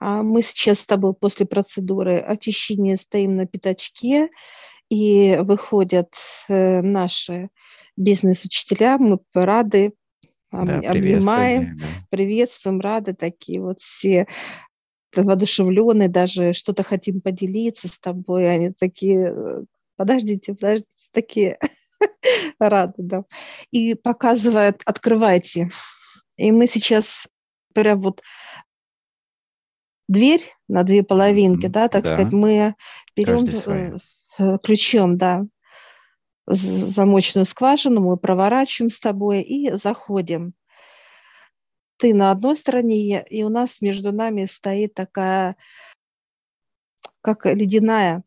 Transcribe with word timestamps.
А 0.00 0.22
мы 0.22 0.42
сейчас 0.42 0.80
с 0.80 0.86
тобой 0.86 1.14
после 1.14 1.46
процедуры 1.46 2.18
очищения 2.18 2.96
стоим 2.96 3.36
на 3.36 3.46
пятачке, 3.46 4.30
и 4.90 5.36
выходят 5.42 6.14
э, 6.48 6.80
наши 6.80 7.50
бизнес-учителя, 7.96 8.96
мы 8.98 9.18
рады, 9.34 9.92
да, 10.50 10.78
обнимаем, 10.78 11.76
да. 11.76 11.84
приветствуем, 12.10 12.80
рады 12.80 13.12
такие 13.12 13.60
вот 13.60 13.80
все 13.80 14.26
воодушевленные, 15.14 16.08
даже 16.08 16.52
что-то 16.52 16.82
хотим 16.82 17.20
поделиться 17.20 17.88
с 17.88 17.98
тобой, 17.98 18.50
они 18.50 18.72
такие, 18.72 19.32
э, 19.34 19.64
подождите, 19.96 20.54
подождите, 20.54 20.88
такие 21.12 21.58
рады, 22.58 22.94
да. 22.98 23.24
И 23.70 23.94
показывают, 23.94 24.82
открывайте. 24.84 25.68
И 26.36 26.52
мы 26.52 26.66
сейчас 26.66 27.26
прям 27.74 27.98
вот 27.98 28.22
дверь 30.08 30.42
на 30.66 30.82
две 30.82 31.02
половинки, 31.02 31.66
да, 31.66 31.88
так 31.88 32.04
да. 32.04 32.10
сказать, 32.10 32.32
мы 32.32 32.74
берем 33.14 34.00
э, 34.38 34.58
ключом, 34.62 35.16
да, 35.16 35.44
замочную 36.46 37.44
скважину, 37.44 38.00
мы 38.00 38.16
проворачиваем 38.16 38.90
с 38.90 38.98
тобой 38.98 39.42
и 39.42 39.70
заходим. 39.72 40.54
Ты 41.98 42.14
на 42.14 42.30
одной 42.30 42.56
стороне, 42.56 43.24
и 43.28 43.42
у 43.42 43.48
нас 43.48 43.80
между 43.80 44.12
нами 44.12 44.46
стоит 44.46 44.94
такая, 44.94 45.56
как 47.20 47.44
ледяная 47.46 48.22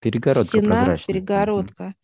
перегородка 0.00 0.58
стена, 0.58 0.96
перегородка. 1.06 1.94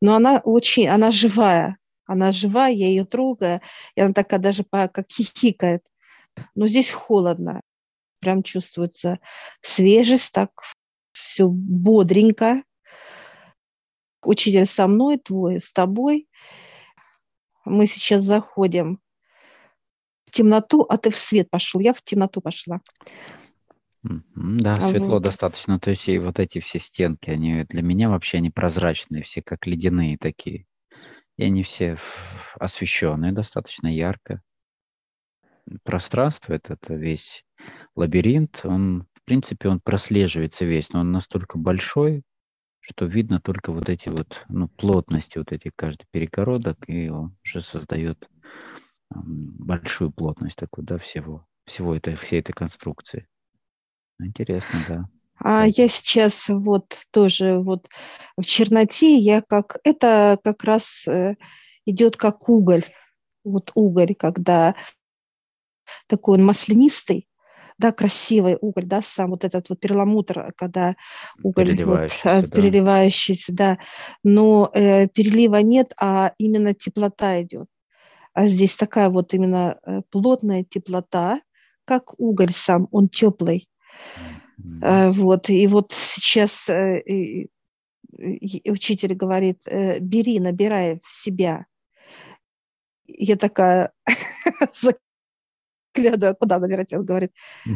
Но 0.00 0.14
она 0.14 0.40
очень, 0.42 0.88
она 0.88 1.10
живая, 1.10 1.76
она 2.06 2.30
живая, 2.30 2.72
я 2.72 2.86
ее 2.86 3.04
трогаю, 3.04 3.60
и 3.94 4.00
она 4.00 4.12
такая 4.12 4.40
даже 4.40 4.64
по, 4.64 4.88
как 4.88 5.10
хихикает. 5.10 5.84
Но 6.54 6.66
здесь 6.66 6.90
холодно, 6.90 7.60
прям 8.22 8.42
чувствуется 8.42 9.18
свежесть, 9.60 10.32
так 10.32 10.50
все 11.12 11.48
бодренько. 11.48 12.62
Учитель 14.24 14.66
со 14.66 14.86
мной, 14.86 15.18
твой 15.18 15.60
с 15.60 15.72
тобой. 15.72 16.28
Мы 17.64 17.86
сейчас 17.86 18.22
заходим 18.22 19.00
в 20.24 20.30
темноту, 20.30 20.82
а 20.88 20.96
ты 20.96 21.10
в 21.10 21.18
свет 21.18 21.50
пошел. 21.50 21.80
Я 21.80 21.92
в 21.92 22.02
темноту 22.02 22.40
пошла. 22.40 22.80
Да, 24.02 24.74
а 24.74 24.88
светло 24.88 25.14
вот. 25.14 25.22
достаточно. 25.22 25.78
То 25.78 25.90
есть 25.90 26.08
и 26.08 26.18
вот 26.18 26.38
эти 26.38 26.60
все 26.60 26.78
стенки, 26.78 27.30
они 27.30 27.64
для 27.64 27.82
меня 27.82 28.08
вообще 28.08 28.40
не 28.40 28.50
прозрачные, 28.50 29.24
все 29.24 29.42
как 29.42 29.66
ледяные 29.66 30.18
такие. 30.18 30.66
И 31.36 31.44
они 31.44 31.62
все 31.62 31.98
освещенные 32.58 33.32
достаточно 33.32 33.88
ярко. 33.88 34.40
Пространство 35.84 36.52
этот 36.54 36.88
весь 36.88 37.44
лабиринт, 37.94 38.60
он, 38.64 39.06
в 39.14 39.24
принципе, 39.24 39.68
он 39.68 39.80
прослеживается 39.80 40.64
весь, 40.64 40.90
но 40.90 41.00
он 41.00 41.12
настолько 41.12 41.58
большой, 41.58 42.22
что 42.80 43.06
видно 43.06 43.40
только 43.40 43.72
вот 43.72 43.88
эти 43.88 44.08
вот, 44.08 44.44
ну, 44.48 44.68
плотности 44.68 45.38
вот 45.38 45.52
этих 45.52 45.72
каждый 45.76 46.06
перегородок, 46.10 46.78
и 46.88 47.08
он 47.08 47.36
уже 47.44 47.60
создает 47.60 48.28
большую 49.10 50.10
плотность 50.10 50.56
такую, 50.56 50.84
да, 50.84 50.98
всего, 50.98 51.46
всего 51.64 51.94
этой, 51.94 52.16
всей 52.16 52.40
этой 52.40 52.52
конструкции. 52.52 53.26
Интересно, 54.18 54.78
да. 54.88 55.04
А 55.38 55.66
я 55.66 55.88
сейчас 55.88 56.48
вот 56.48 56.96
тоже 57.10 57.58
вот 57.58 57.88
в 58.36 58.44
черноте, 58.44 59.16
я 59.16 59.42
как, 59.42 59.78
это 59.82 60.38
как 60.42 60.62
раз 60.64 61.06
э, 61.06 61.34
идет 61.84 62.16
как 62.16 62.48
уголь, 62.48 62.84
вот 63.44 63.72
уголь, 63.74 64.14
когда 64.14 64.76
такой 66.06 66.38
он 66.38 66.44
маслянистый, 66.44 67.26
да, 67.82 67.92
красивый 67.92 68.56
уголь, 68.60 68.86
да, 68.86 69.02
сам 69.02 69.30
вот 69.30 69.44
этот 69.44 69.68
вот 69.68 69.80
перламутр, 69.80 70.52
когда 70.56 70.94
уголь 71.42 71.66
переливающийся, 71.66 72.36
вот, 72.36 72.44
да. 72.48 72.56
переливающийся, 72.56 73.52
да, 73.52 73.78
но 74.22 74.70
э, 74.72 75.08
перелива 75.08 75.56
нет, 75.56 75.92
а 76.00 76.32
именно 76.38 76.74
теплота 76.74 77.42
идет. 77.42 77.66
А 78.34 78.46
здесь 78.46 78.76
такая 78.76 79.10
вот 79.10 79.34
именно 79.34 79.78
э, 79.84 80.02
плотная 80.10 80.64
теплота, 80.64 81.40
как 81.84 82.18
уголь 82.18 82.52
сам, 82.52 82.86
он 82.92 83.08
теплый. 83.08 83.68
Mm-hmm. 84.60 85.10
Вот, 85.10 85.50
и 85.50 85.66
вот 85.66 85.92
сейчас 85.92 86.68
э, 86.68 87.02
учитель 88.64 89.14
говорит, 89.14 89.62
э, 89.66 89.98
бери, 89.98 90.38
набирай 90.38 91.00
в 91.04 91.12
себя. 91.12 91.66
Я 93.08 93.36
такая 93.36 93.92
заглядываю, 95.94 96.36
куда 96.36 96.58
набирать, 96.58 96.92
он 96.92 97.04
говорит, 97.04 97.32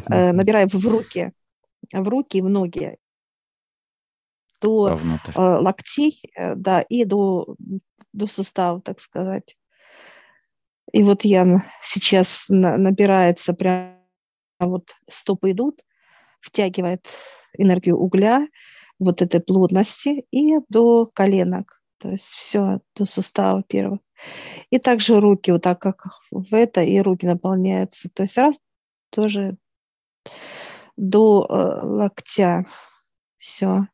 набирай 0.08 0.66
в 0.66 0.86
руки, 0.86 1.32
в 1.92 2.08
руки 2.08 2.38
и 2.38 2.40
в 2.40 2.48
ноги 2.48 2.98
до 4.60 4.90
Вовнутрь. 4.90 5.32
локтей, 5.36 6.22
да, 6.56 6.80
и 6.80 7.04
до, 7.04 7.56
до 8.12 8.26
суставов, 8.26 8.82
так 8.82 9.00
сказать. 9.00 9.56
И 10.92 11.02
вот 11.02 11.24
я 11.24 11.62
сейчас 11.82 12.46
набирается 12.48 13.52
прям 13.52 13.96
вот 14.58 14.94
стопы 15.10 15.50
идут, 15.50 15.82
втягивает 16.40 17.06
энергию 17.58 17.96
угля, 17.98 18.46
вот 18.98 19.20
этой 19.20 19.40
плотности 19.40 20.24
и 20.30 20.56
до 20.70 21.06
коленок, 21.06 21.75
то 21.98 22.10
есть 22.10 22.26
все 22.26 22.80
до 22.94 23.06
сустава 23.06 23.62
первого. 23.62 24.00
И 24.70 24.78
также 24.78 25.20
руки, 25.20 25.50
вот 25.50 25.62
так 25.62 25.80
как 25.80 26.06
в 26.30 26.54
это, 26.54 26.82
и 26.82 26.98
руки 27.00 27.26
наполняются. 27.26 28.08
То 28.12 28.22
есть 28.22 28.36
раз 28.36 28.58
тоже 29.10 29.56
до 30.96 31.46
э, 31.48 31.54
локтя. 31.84 32.64
Все. 33.36 33.86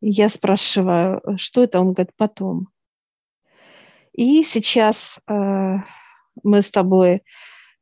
Я 0.00 0.28
спрашиваю, 0.28 1.20
что 1.36 1.64
это? 1.64 1.80
Он 1.80 1.92
говорит, 1.92 2.12
потом. 2.16 2.68
И 4.12 4.44
сейчас 4.44 5.18
э, 5.28 5.74
мы 6.42 6.62
с 6.62 6.70
тобой 6.70 7.22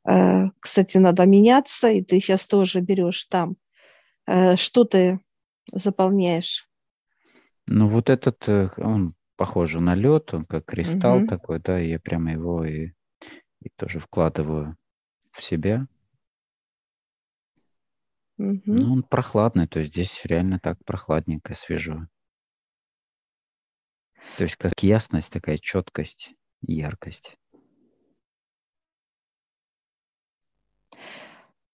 Э, 0.08 0.48
кстати, 0.60 0.98
надо 0.98 1.26
меняться, 1.26 1.88
и 1.88 2.02
ты 2.02 2.20
сейчас 2.20 2.46
тоже 2.46 2.80
берешь 2.80 3.24
там. 3.26 3.56
Э, 4.26 4.56
что 4.56 4.84
ты 4.84 5.20
заполняешь? 5.72 6.68
Ну, 7.74 7.88
вот 7.88 8.10
этот, 8.10 8.46
э, 8.50 8.68
он 8.76 9.14
похож 9.36 9.72
на 9.74 9.94
лед, 9.94 10.34
он 10.34 10.44
как 10.44 10.66
кристалл 10.66 11.20
угу. 11.20 11.26
такой, 11.26 11.58
да, 11.58 11.78
я 11.78 11.98
прямо 11.98 12.32
его 12.32 12.66
и, 12.66 12.92
и 13.60 13.70
тоже 13.76 13.98
вкладываю 13.98 14.76
в 15.30 15.42
себя. 15.42 15.86
Угу. 18.36 18.60
Ну, 18.66 18.92
он 18.92 19.02
прохладный, 19.02 19.66
то 19.66 19.78
есть 19.78 19.92
здесь 19.92 20.20
реально 20.24 20.58
так 20.58 20.84
прохладненько, 20.84 21.54
свежо. 21.54 22.08
То 24.36 24.42
есть 24.44 24.56
как 24.56 24.82
ясность, 24.82 25.32
такая 25.32 25.56
четкость, 25.56 26.34
яркость. 26.60 27.38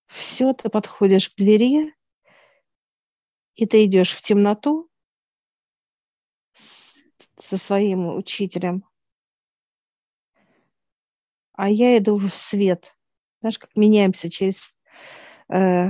все, 0.06 0.52
ты 0.52 0.68
подходишь 0.68 1.28
к 1.28 1.34
двери, 1.34 1.92
и 3.54 3.66
ты 3.66 3.84
идешь 3.84 4.12
в 4.12 4.22
темноту 4.22 4.87
со 7.36 7.56
своим 7.56 8.14
учителем, 8.16 8.84
а 11.52 11.68
я 11.68 11.98
иду 11.98 12.18
в 12.18 12.30
свет. 12.36 12.94
Знаешь, 13.40 13.58
как 13.58 13.74
меняемся 13.76 14.30
через 14.30 14.76
э, 15.52 15.88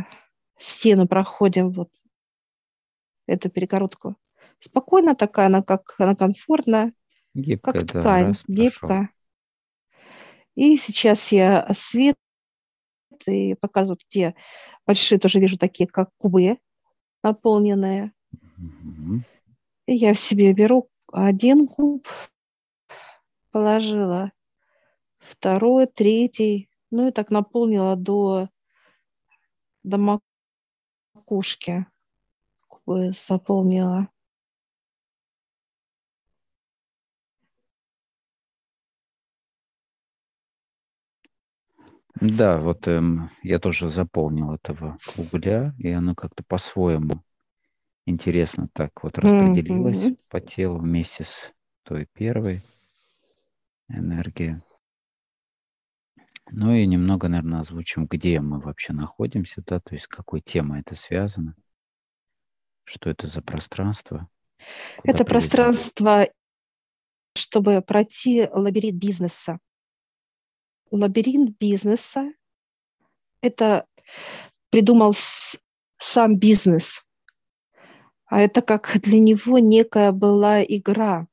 стену, 0.56 1.06
проходим 1.06 1.70
вот 1.72 1.90
эту 3.26 3.50
перегородку. 3.50 4.16
Спокойно 4.58 5.14
такая, 5.14 5.46
она 5.46 5.62
как 5.62 5.94
она 5.98 6.14
комфортная, 6.14 6.92
гибкая, 7.34 7.74
как 7.74 7.86
ткань, 7.86 8.32
да, 8.32 8.40
гибкая. 8.46 9.10
И 10.54 10.76
сейчас 10.76 11.30
я 11.30 11.68
свет 11.74 12.16
и 13.26 13.54
показывают, 13.54 14.02
где 14.08 14.34
большие 14.86 15.18
тоже 15.18 15.38
вижу 15.38 15.58
такие, 15.58 15.86
как 15.86 16.10
кубы 16.16 16.56
наполненные. 17.22 18.12
Mm-hmm. 18.58 19.20
Я 19.90 20.12
в 20.12 20.18
себе 20.18 20.52
беру 20.52 20.90
один 21.10 21.66
куб, 21.66 22.06
положила, 23.50 24.32
второй, 25.16 25.86
третий, 25.86 26.68
ну 26.90 27.08
и 27.08 27.10
так 27.10 27.30
наполнила 27.30 27.96
до, 27.96 28.50
до 29.84 30.20
макушки. 31.14 31.86
Кубы 32.66 33.12
заполнила. 33.12 34.10
Да, 42.20 42.58
вот 42.58 42.86
эм, 42.88 43.30
я 43.42 43.58
тоже 43.58 43.88
заполнил 43.88 44.52
этого 44.52 44.98
угля, 45.16 45.74
и 45.78 45.88
оно 45.90 46.14
как-то 46.14 46.44
по-своему 46.44 47.22
интересно 48.08 48.68
так 48.72 49.02
вот 49.02 49.18
распределилось 49.18 50.04
mm-hmm. 50.04 50.18
по 50.28 50.40
телу 50.40 50.78
вместе 50.78 51.24
с 51.24 51.52
той 51.82 52.06
первой 52.06 52.60
энергией. 53.88 54.60
Ну 56.50 56.72
и 56.72 56.86
немного, 56.86 57.28
наверное, 57.28 57.60
озвучим, 57.60 58.06
где 58.06 58.40
мы 58.40 58.58
вообще 58.60 58.92
находимся, 58.92 59.62
да, 59.66 59.80
то 59.80 59.94
есть 59.94 60.06
с 60.06 60.08
какой 60.08 60.40
темой 60.40 60.80
это 60.80 60.94
связано, 60.94 61.54
что 62.84 63.10
это 63.10 63.26
за 63.26 63.42
пространство. 63.42 64.28
Это 65.04 65.24
пространство, 65.24 66.26
чтобы 67.36 67.82
пройти 67.82 68.48
лабиринт 68.50 68.96
бизнеса. 68.96 69.58
Лабиринт 70.90 71.58
бизнеса– 71.58 72.32
это 73.42 73.86
придумал 74.70 75.12
сам 75.98 76.38
бизнес, 76.38 77.04
а 78.28 78.40
это 78.40 78.62
как 78.62 78.98
для 79.02 79.18
него 79.18 79.58
некая 79.58 80.12
была 80.12 80.62
игра, 80.62 81.26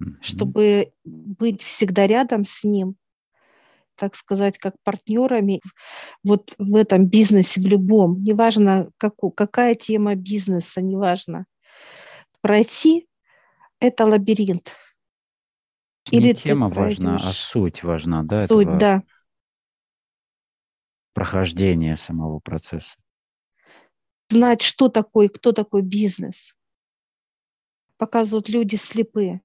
mm-hmm. 0.00 0.22
чтобы 0.22 0.92
быть 1.04 1.62
всегда 1.62 2.06
рядом 2.06 2.44
с 2.44 2.62
ним, 2.64 2.96
так 3.96 4.14
сказать, 4.14 4.56
как 4.58 4.76
партнерами 4.84 5.60
вот 6.22 6.54
в 6.58 6.76
этом 6.76 7.06
бизнесе, 7.06 7.60
в 7.60 7.66
любом, 7.66 8.22
неважно, 8.22 8.90
как, 8.96 9.14
какая 9.36 9.74
тема 9.74 10.14
бизнеса, 10.14 10.80
неважно. 10.80 11.44
Пройти– 12.40 13.06
это 13.80 14.06
лабиринт. 14.06 14.74
Или 16.10 16.28
Не 16.28 16.34
тема 16.34 16.68
важна, 16.70 17.16
а 17.16 17.32
суть 17.32 17.82
важна, 17.82 18.22
да? 18.24 18.46
Суть, 18.46 18.66
этого 18.66 18.78
да. 18.78 19.02
Прохождения 21.12 21.96
самого 21.96 22.38
процесса. 22.38 22.96
Знать, 24.30 24.62
что 24.62 24.88
такое, 24.88 25.28
кто 25.28 25.50
такой 25.50 25.82
бизнес. 25.82 26.54
Показывают 27.96 28.48
люди 28.48 28.76
слепые. 28.76 29.42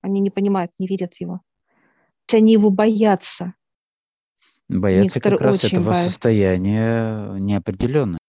Они 0.00 0.20
не 0.20 0.30
понимают, 0.30 0.70
не 0.78 0.86
верят 0.86 1.14
в 1.14 1.20
его. 1.20 1.40
Они 2.32 2.52
его 2.52 2.70
боятся. 2.70 3.54
Боятся 4.68 5.20
как 5.20 5.40
раз 5.40 5.64
этого 5.64 5.86
боятся. 5.86 6.10
состояния 6.10 7.32
неопределенности, 7.38 8.22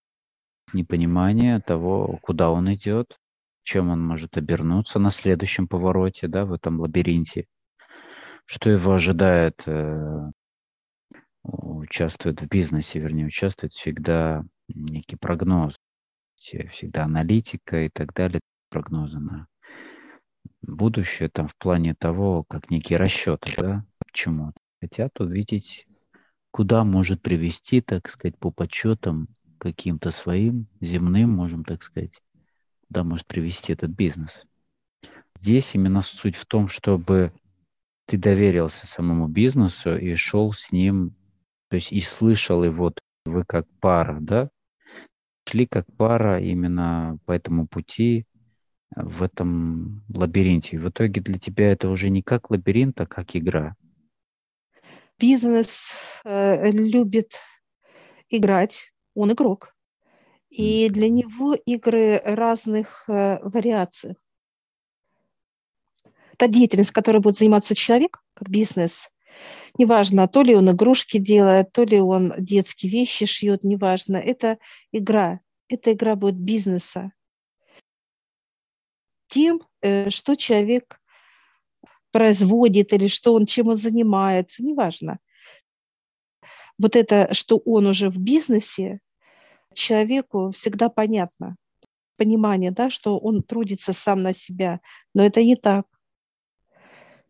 непонимания 0.73 1.59
того, 1.59 2.17
куда 2.23 2.49
он 2.49 2.73
идет, 2.73 3.19
чем 3.61 3.89
он 3.91 4.03
может 4.03 4.37
обернуться 4.37 4.97
на 4.97 5.11
следующем 5.11 5.67
повороте, 5.67 6.27
да, 6.27 6.45
в 6.45 6.53
этом 6.53 6.79
лабиринте, 6.79 7.45
что 8.45 8.71
его 8.71 8.93
ожидает, 8.93 9.61
э, 9.67 10.31
участвует 11.43 12.41
в 12.41 12.47
бизнесе, 12.47 12.99
вернее, 12.99 13.27
участвует 13.27 13.73
всегда 13.73 14.43
некий 14.73 15.15
прогноз, 15.15 15.75
всегда 16.35 17.03
аналитика 17.03 17.83
и 17.83 17.89
так 17.89 18.13
далее, 18.13 18.39
прогнозы 18.69 19.19
на 19.19 19.47
будущее, 20.61 21.29
там, 21.29 21.47
в 21.47 21.55
плане 21.57 21.95
того, 21.95 22.43
как 22.43 22.69
некий 22.69 22.95
расчет, 22.95 23.45
да, 23.57 23.85
к 24.05 24.11
чему 24.11 24.53
хотят 24.79 25.19
увидеть 25.19 25.85
куда 26.51 26.83
может 26.83 27.21
привести, 27.21 27.81
так 27.81 28.09
сказать, 28.09 28.37
по 28.37 28.51
подсчетам 28.51 29.27
каким-то 29.57 30.11
своим, 30.11 30.67
земным, 30.81 31.31
можем 31.31 31.63
так 31.63 31.83
сказать, 31.83 32.19
куда 32.87 33.03
может 33.03 33.27
привести 33.27 33.73
этот 33.73 33.91
бизнес. 33.91 34.45
Здесь 35.39 35.75
именно 35.75 36.01
суть 36.01 36.35
в 36.35 36.45
том, 36.45 36.67
чтобы 36.67 37.33
ты 38.05 38.17
доверился 38.17 38.87
самому 38.87 39.27
бизнесу 39.27 39.95
и 39.95 40.15
шел 40.15 40.53
с 40.53 40.71
ним, 40.71 41.15
то 41.69 41.75
есть 41.75 41.91
и 41.91 42.01
слышал 42.01 42.63
его, 42.63 42.93
вы 43.25 43.45
как 43.45 43.67
пара, 43.79 44.17
да, 44.19 44.49
шли 45.49 45.65
как 45.65 45.85
пара 45.97 46.41
именно 46.41 47.17
по 47.25 47.31
этому 47.31 47.67
пути, 47.67 48.25
в 48.95 49.23
этом 49.23 50.03
лабиринте. 50.13 50.75
И 50.75 50.79
в 50.79 50.89
итоге 50.89 51.21
для 51.21 51.37
тебя 51.37 51.71
это 51.71 51.89
уже 51.89 52.09
не 52.09 52.21
как 52.21 52.49
лабиринт, 52.49 52.99
а 53.01 53.05
как 53.05 53.35
игра 53.35 53.75
бизнес 55.19 55.91
э, 56.23 56.71
любит 56.71 57.39
играть, 58.29 58.91
он 59.13 59.33
игрок. 59.33 59.75
И 60.49 60.89
для 60.89 61.09
него 61.09 61.53
игры 61.53 62.19
разных 62.23 63.03
э, 63.07 63.37
вариаций. 63.43 64.15
Та 66.37 66.47
деятельность, 66.47 66.91
которой 66.91 67.19
будет 67.19 67.35
заниматься 67.35 67.75
человек, 67.75 68.23
как 68.33 68.49
бизнес, 68.49 69.09
неважно, 69.77 70.27
то 70.27 70.41
ли 70.41 70.55
он 70.55 70.71
игрушки 70.71 71.17
делает, 71.17 71.71
то 71.71 71.83
ли 71.83 71.99
он 71.99 72.33
детские 72.37 72.91
вещи 72.91 73.25
шьет, 73.25 73.63
неважно, 73.63 74.17
это 74.17 74.57
игра. 74.91 75.39
Эта 75.67 75.93
игра 75.93 76.15
будет 76.15 76.35
бизнеса. 76.35 77.11
Тем, 79.27 79.61
э, 79.81 80.09
что 80.09 80.35
человек 80.35 80.99
производит 82.11 82.93
или 82.93 83.07
что 83.07 83.33
он, 83.33 83.45
чем 83.45 83.67
он 83.67 83.75
занимается, 83.75 84.63
неважно. 84.63 85.19
Вот 86.79 86.95
это, 86.95 87.33
что 87.33 87.57
он 87.57 87.85
уже 87.85 88.09
в 88.09 88.17
бизнесе, 88.17 88.99
человеку 89.73 90.51
всегда 90.51 90.89
понятно, 90.89 91.55
понимание, 92.17 92.71
да, 92.71 92.89
что 92.89 93.17
он 93.17 93.43
трудится 93.43 93.93
сам 93.93 94.23
на 94.23 94.33
себя, 94.33 94.79
но 95.13 95.23
это 95.23 95.41
не 95.41 95.55
так. 95.55 95.85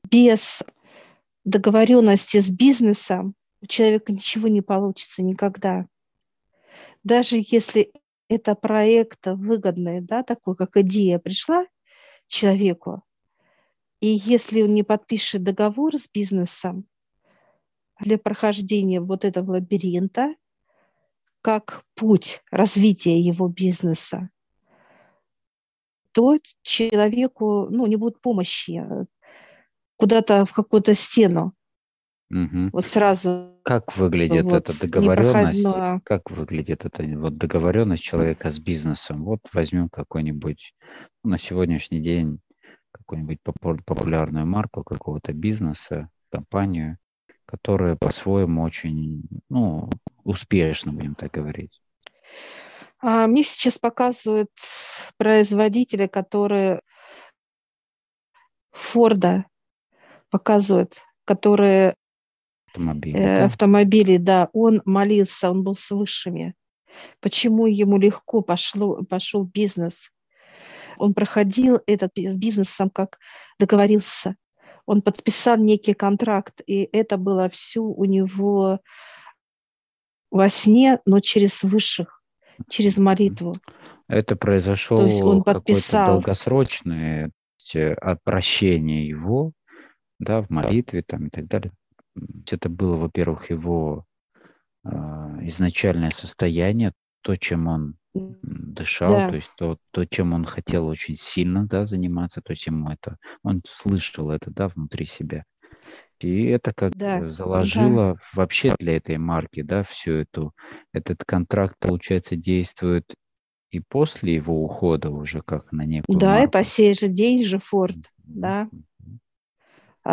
Без 0.09 0.63
договоренности 1.49 2.39
с 2.39 2.49
бизнесом 2.49 3.35
у 3.61 3.65
человека 3.65 4.13
ничего 4.13 4.47
не 4.47 4.61
получится 4.61 5.21
никогда. 5.21 5.87
Даже 7.03 7.37
если 7.39 7.91
это 8.29 8.55
проект 8.55 9.25
выгодный, 9.25 10.01
да, 10.01 10.23
такой, 10.23 10.55
как 10.55 10.77
идея 10.77 11.19
пришла 11.19 11.65
человеку, 12.27 13.03
и 13.99 14.07
если 14.07 14.61
он 14.61 14.73
не 14.73 14.83
подпишет 14.83 15.43
договор 15.43 15.97
с 15.97 16.07
бизнесом 16.07 16.85
для 17.99 18.17
прохождения 18.17 19.01
вот 19.01 19.25
этого 19.25 19.53
лабиринта, 19.53 20.35
как 21.41 21.83
путь 21.95 22.41
развития 22.51 23.19
его 23.19 23.47
бизнеса, 23.47 24.29
то 26.11 26.37
человеку 26.61 27.67
ну, 27.69 27.87
не 27.87 27.95
будет 27.95 28.21
помощи 28.21 28.81
куда-то 29.99 30.45
в 30.45 30.53
какую-то 30.53 30.93
стену. 30.93 31.53
Угу. 32.31 32.69
Вот 32.71 32.85
сразу. 32.85 33.59
Как 33.63 33.97
выглядит 33.97 34.45
вот, 34.45 34.69
эта 34.69 34.79
договоренность? 34.79 35.63
Как 36.05 36.31
выглядит 36.31 36.85
эта 36.85 37.03
вот 37.03 37.37
договоренность 37.37 38.03
человека 38.03 38.49
с 38.49 38.59
бизнесом? 38.59 39.25
Вот 39.25 39.41
возьмем 39.53 39.89
какой-нибудь 39.89 40.73
ну, 41.23 41.31
на 41.31 41.37
сегодняшний 41.37 41.99
день 41.99 42.39
какую-нибудь 42.91 43.39
популярную 43.41 44.45
марку 44.45 44.83
какого-то 44.83 45.33
бизнеса, 45.33 46.09
компанию, 46.31 46.97
которая 47.45 47.95
по-своему 47.95 48.63
очень, 48.63 49.23
ну, 49.49 49.89
успешно, 50.23 50.93
будем 50.93 51.15
так 51.15 51.31
говорить. 51.31 51.81
А, 53.01 53.27
мне 53.27 53.43
сейчас 53.43 53.77
показывают 53.77 54.51
производители, 55.17 56.07
которые 56.07 56.81
Форда 58.71 59.48
показывают, 60.29 61.01
которые 61.25 61.95
автомобили, 62.67 63.17
э, 63.17 63.39
да? 63.39 63.45
автомобили, 63.45 64.17
да, 64.17 64.49
он 64.53 64.81
молился, 64.85 65.49
он 65.49 65.63
был 65.63 65.75
с 65.75 65.89
высшими. 65.91 66.55
Почему 67.19 67.67
ему 67.67 67.97
легко 67.97 68.41
пошло, 68.41 69.03
пошел 69.03 69.43
бизнес? 69.43 70.09
Он 70.97 71.13
проходил 71.13 71.79
этот 71.87 72.11
с 72.17 72.35
бизнесом, 72.35 72.89
как 72.89 73.19
договорился. 73.59 74.35
Он 74.85 75.01
подписал 75.01 75.57
некий 75.57 75.93
контракт, 75.93 76.61
и 76.65 76.89
это 76.91 77.17
было 77.17 77.47
все 77.49 77.81
у 77.81 78.05
него 78.05 78.79
во 80.31 80.49
сне, 80.49 80.99
но 81.05 81.19
через 81.19 81.63
высших, 81.63 82.21
через 82.69 82.97
молитву. 82.97 83.55
Это 84.07 84.35
произошло 84.35 84.97
То 84.97 85.05
есть 85.05 85.21
он 85.21 85.43
подписал. 85.43 86.07
долгосрочное 86.07 87.31
прощение 88.23 89.05
его, 89.05 89.53
да, 90.19 90.41
в 90.41 90.49
молитве 90.49 91.01
там 91.01 91.27
и 91.27 91.29
так 91.29 91.47
далее. 91.47 91.71
Это 92.49 92.69
было, 92.69 92.97
во-первых, 92.97 93.49
его 93.49 94.05
э, 94.83 94.89
изначальное 94.89 96.11
состояние, 96.11 96.93
то, 97.21 97.35
чем 97.35 97.67
он 97.67 97.95
дышал, 98.13 99.11
да. 99.11 99.29
то 99.29 99.35
есть 99.35 99.49
то, 99.55 99.77
то, 99.91 100.05
чем 100.05 100.33
он 100.33 100.45
хотел 100.45 100.87
очень 100.87 101.15
сильно 101.15 101.65
да, 101.65 101.85
заниматься, 101.85 102.41
то 102.41 102.51
есть 102.51 102.65
ему 102.65 102.89
это, 102.89 103.17
он 103.43 103.61
слышал 103.67 104.31
это 104.31 104.51
да, 104.51 104.67
внутри 104.67 105.05
себя. 105.05 105.45
И 106.19 106.45
это 106.45 106.73
как 106.73 106.95
да. 106.95 107.27
заложило 107.29 108.15
да. 108.15 108.19
вообще 108.33 108.75
для 108.79 108.97
этой 108.97 109.17
марки, 109.17 109.61
да, 109.61 109.83
всю 109.83 110.13
эту, 110.13 110.53
этот 110.91 111.23
контракт, 111.23 111.75
получается, 111.79 112.35
действует 112.35 113.05
и 113.71 113.79
после 113.79 114.33
его 114.33 114.63
ухода 114.63 115.11
уже 115.11 115.41
как 115.41 115.71
на 115.71 115.85
некую 115.85 116.17
Да, 116.19 116.31
марку. 116.31 116.47
и 116.47 116.51
по 116.51 116.63
сей 116.63 116.93
же 116.93 117.07
день 117.07 117.45
же 117.45 117.59
Форд, 117.59 118.11
да, 118.17 118.67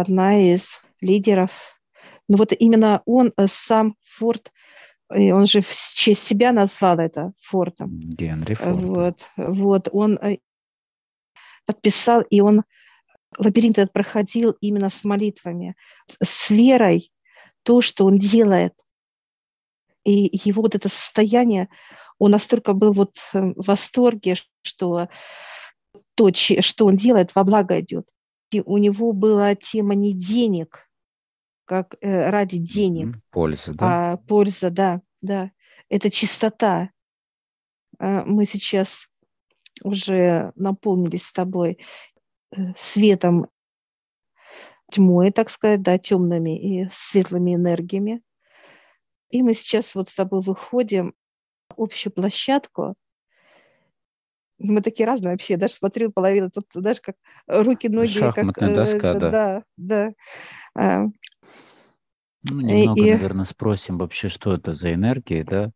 одна 0.00 0.52
из 0.52 0.80
лидеров. 1.00 1.80
Ну 2.28 2.36
вот 2.36 2.52
именно 2.58 3.02
он 3.04 3.32
э, 3.36 3.46
сам 3.48 3.96
Форд 4.04 4.52
он 5.08 5.46
же 5.46 5.60
в 5.60 5.72
честь 5.94 6.22
себя 6.22 6.52
назвал 6.52 6.98
это 6.98 7.32
фортом. 7.40 8.00
Генри 8.00 8.54
Форд. 8.54 8.80
Вот, 8.80 9.30
вот, 9.36 9.88
он 9.92 10.18
э, 10.18 10.38
подписал, 11.64 12.22
и 12.22 12.40
он 12.40 12.64
лабиринт 13.38 13.78
этот 13.78 13.92
проходил 13.92 14.56
именно 14.60 14.88
с 14.88 15.04
молитвами, 15.04 15.76
с 16.22 16.50
верой, 16.50 17.10
то, 17.62 17.80
что 17.82 18.06
он 18.06 18.18
делает. 18.18 18.74
И 20.04 20.30
его 20.44 20.62
вот 20.62 20.74
это 20.74 20.88
состояние, 20.88 21.68
он 22.18 22.30
настолько 22.30 22.72
был 22.72 22.92
вот 22.92 23.16
в 23.32 23.54
восторге, 23.56 24.36
что 24.62 25.08
то, 26.14 26.30
что 26.32 26.86
он 26.86 26.96
делает, 26.96 27.34
во 27.34 27.44
благо 27.44 27.78
идет. 27.80 28.06
У 28.64 28.78
него 28.78 29.12
была 29.12 29.54
тема 29.54 29.94
не 29.94 30.14
денег, 30.14 30.88
как 31.64 31.96
э, 32.00 32.30
ради 32.30 32.58
денег. 32.58 33.16
Польза, 33.30 33.74
да? 33.74 34.12
А 34.12 34.16
польза, 34.16 34.70
да, 34.70 35.02
да. 35.20 35.50
Это 35.88 36.10
чистота. 36.10 36.90
А 37.98 38.24
мы 38.24 38.44
сейчас 38.44 39.08
уже 39.84 40.52
наполнились 40.54 41.26
с 41.26 41.32
тобой 41.32 41.78
э, 42.52 42.72
светом, 42.76 43.48
тьмой, 44.90 45.32
так 45.32 45.50
сказать, 45.50 45.82
да, 45.82 45.98
темными 45.98 46.58
и 46.58 46.88
светлыми 46.90 47.54
энергиями. 47.54 48.22
И 49.30 49.42
мы 49.42 49.54
сейчас 49.54 49.94
вот 49.94 50.08
с 50.08 50.14
тобой 50.14 50.40
выходим 50.40 51.14
общую 51.76 52.12
площадку. 52.12 52.94
Мы 54.58 54.80
такие 54.80 55.06
разные 55.06 55.32
вообще. 55.32 55.54
Я 55.54 55.58
даже 55.58 55.74
смотрю 55.74 56.10
половину, 56.10 56.50
тут 56.50 56.66
даже 56.74 57.00
как 57.00 57.16
руки, 57.46 57.88
ноги. 57.88 58.08
Шахматная 58.08 58.74
как, 58.74 58.76
доска, 58.76 59.12
э, 59.12 59.18
да. 59.18 59.30
Да, 59.30 59.62
да. 59.76 60.12
А, 60.74 61.04
ну, 62.50 62.60
немного, 62.60 63.00
и... 63.00 63.10
наверное, 63.10 63.44
спросим 63.44 63.98
вообще, 63.98 64.28
что 64.28 64.54
это 64.54 64.72
за 64.72 64.94
энергии, 64.94 65.42
да? 65.42 65.72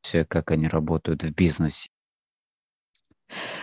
Все, 0.00 0.24
как 0.24 0.50
они 0.50 0.66
работают 0.68 1.22
в 1.22 1.32
бизнесе. 1.34 1.88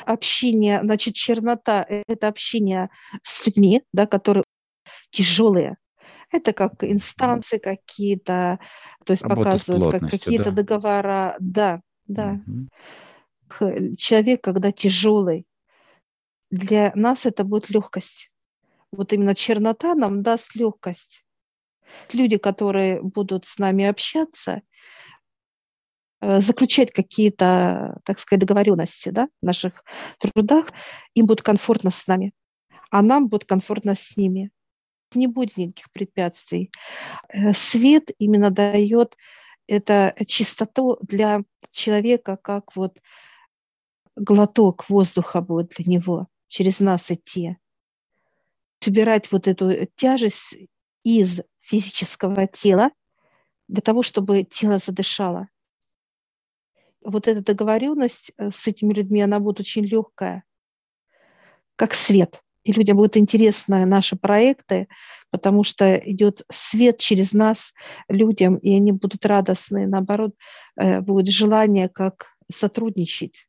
Общение, 0.05 0.81
значит, 0.83 1.15
чернота– 1.15 1.85
это 1.89 2.27
общение 2.27 2.89
с 3.23 3.45
людьми, 3.45 3.83
да, 3.93 4.05
которые 4.05 4.43
тяжелые. 5.09 5.77
Это 6.31 6.51
как 6.51 6.83
инстанции 6.83 7.59
какие-то, 7.59 8.59
то 9.05 9.11
есть 9.11 9.23
Работа 9.23 9.51
показывают 9.51 9.91
как 9.91 10.09
какие-то 10.09 10.51
да? 10.51 10.63
договора. 10.63 11.35
Да, 11.39 11.81
да. 12.07 12.41
Угу. 12.45 12.67
Человек, 13.97 14.43
когда 14.43 14.71
тяжелый, 14.71 15.45
для 16.49 16.91
нас 16.95 17.25
это 17.25 17.43
будет 17.43 17.69
легкость. 17.69 18.31
Вот 18.91 19.11
именно 19.11 19.33
чернота 19.33 19.95
нам 19.95 20.21
даст 20.21 20.55
легкость. 20.55 21.25
Люди, 22.13 22.37
которые 22.37 23.01
будут 23.01 23.45
с 23.45 23.57
нами 23.57 23.85
общаться, 23.85 24.61
э, 26.21 26.41
заключать 26.41 26.91
какие-то, 26.91 27.99
так 28.05 28.19
сказать, 28.19 28.41
договоренности 28.41 29.09
да, 29.09 29.27
в 29.41 29.45
наших 29.45 29.83
трудах, 30.19 30.67
им 31.15 31.25
будет 31.25 31.41
комфортно 31.41 31.89
с 31.89 32.05
нами, 32.07 32.33
а 32.91 33.01
нам 33.01 33.29
будет 33.29 33.45
комфортно 33.45 33.95
с 33.95 34.15
ними. 34.15 34.51
Не 35.15 35.27
будет 35.27 35.57
никаких 35.57 35.91
препятствий. 35.91 36.71
Э, 37.29 37.51
свет 37.53 38.11
именно 38.19 38.51
дает 38.51 39.17
это 39.67 40.15
чистоту 40.27 40.99
для 41.01 41.41
человека, 41.71 42.37
как 42.37 42.75
вот 42.75 42.99
глоток 44.15 44.89
воздуха 44.89 45.41
будет 45.41 45.69
для 45.77 45.85
него 45.85 46.27
через 46.47 46.79
нас 46.79 47.09
идти. 47.11 47.57
Собирать 48.79 49.31
вот 49.31 49.47
эту 49.47 49.87
тяжесть 49.95 50.55
из 51.03 51.41
физического 51.61 52.47
тела 52.47 52.91
для 53.67 53.81
того, 53.81 54.03
чтобы 54.03 54.43
тело 54.43 54.77
задышало. 54.77 55.47
Вот 57.03 57.27
эта 57.27 57.41
договоренность 57.41 58.31
э, 58.37 58.49
с 58.51 58.67
этими 58.67 58.93
людьми, 58.93 59.21
она 59.21 59.39
будет 59.39 59.61
очень 59.61 59.83
легкая, 59.83 60.43
как 61.75 61.93
свет. 61.93 62.41
И 62.63 62.71
людям 62.71 62.95
будут 62.95 63.17
интересны 63.17 63.85
наши 63.85 64.15
проекты, 64.15 64.87
потому 65.29 65.65
что 65.65 65.95
идет 65.97 66.43
свет 66.49 66.97
через 66.99 67.33
нас 67.33 67.73
людям, 68.07 68.55
и 68.55 68.75
они 68.75 68.93
будут 68.93 69.25
радостны. 69.25 69.85
Наоборот, 69.85 70.35
э, 70.77 71.01
будет 71.01 71.27
желание 71.27 71.89
как 71.89 72.27
сотрудничать. 72.49 73.47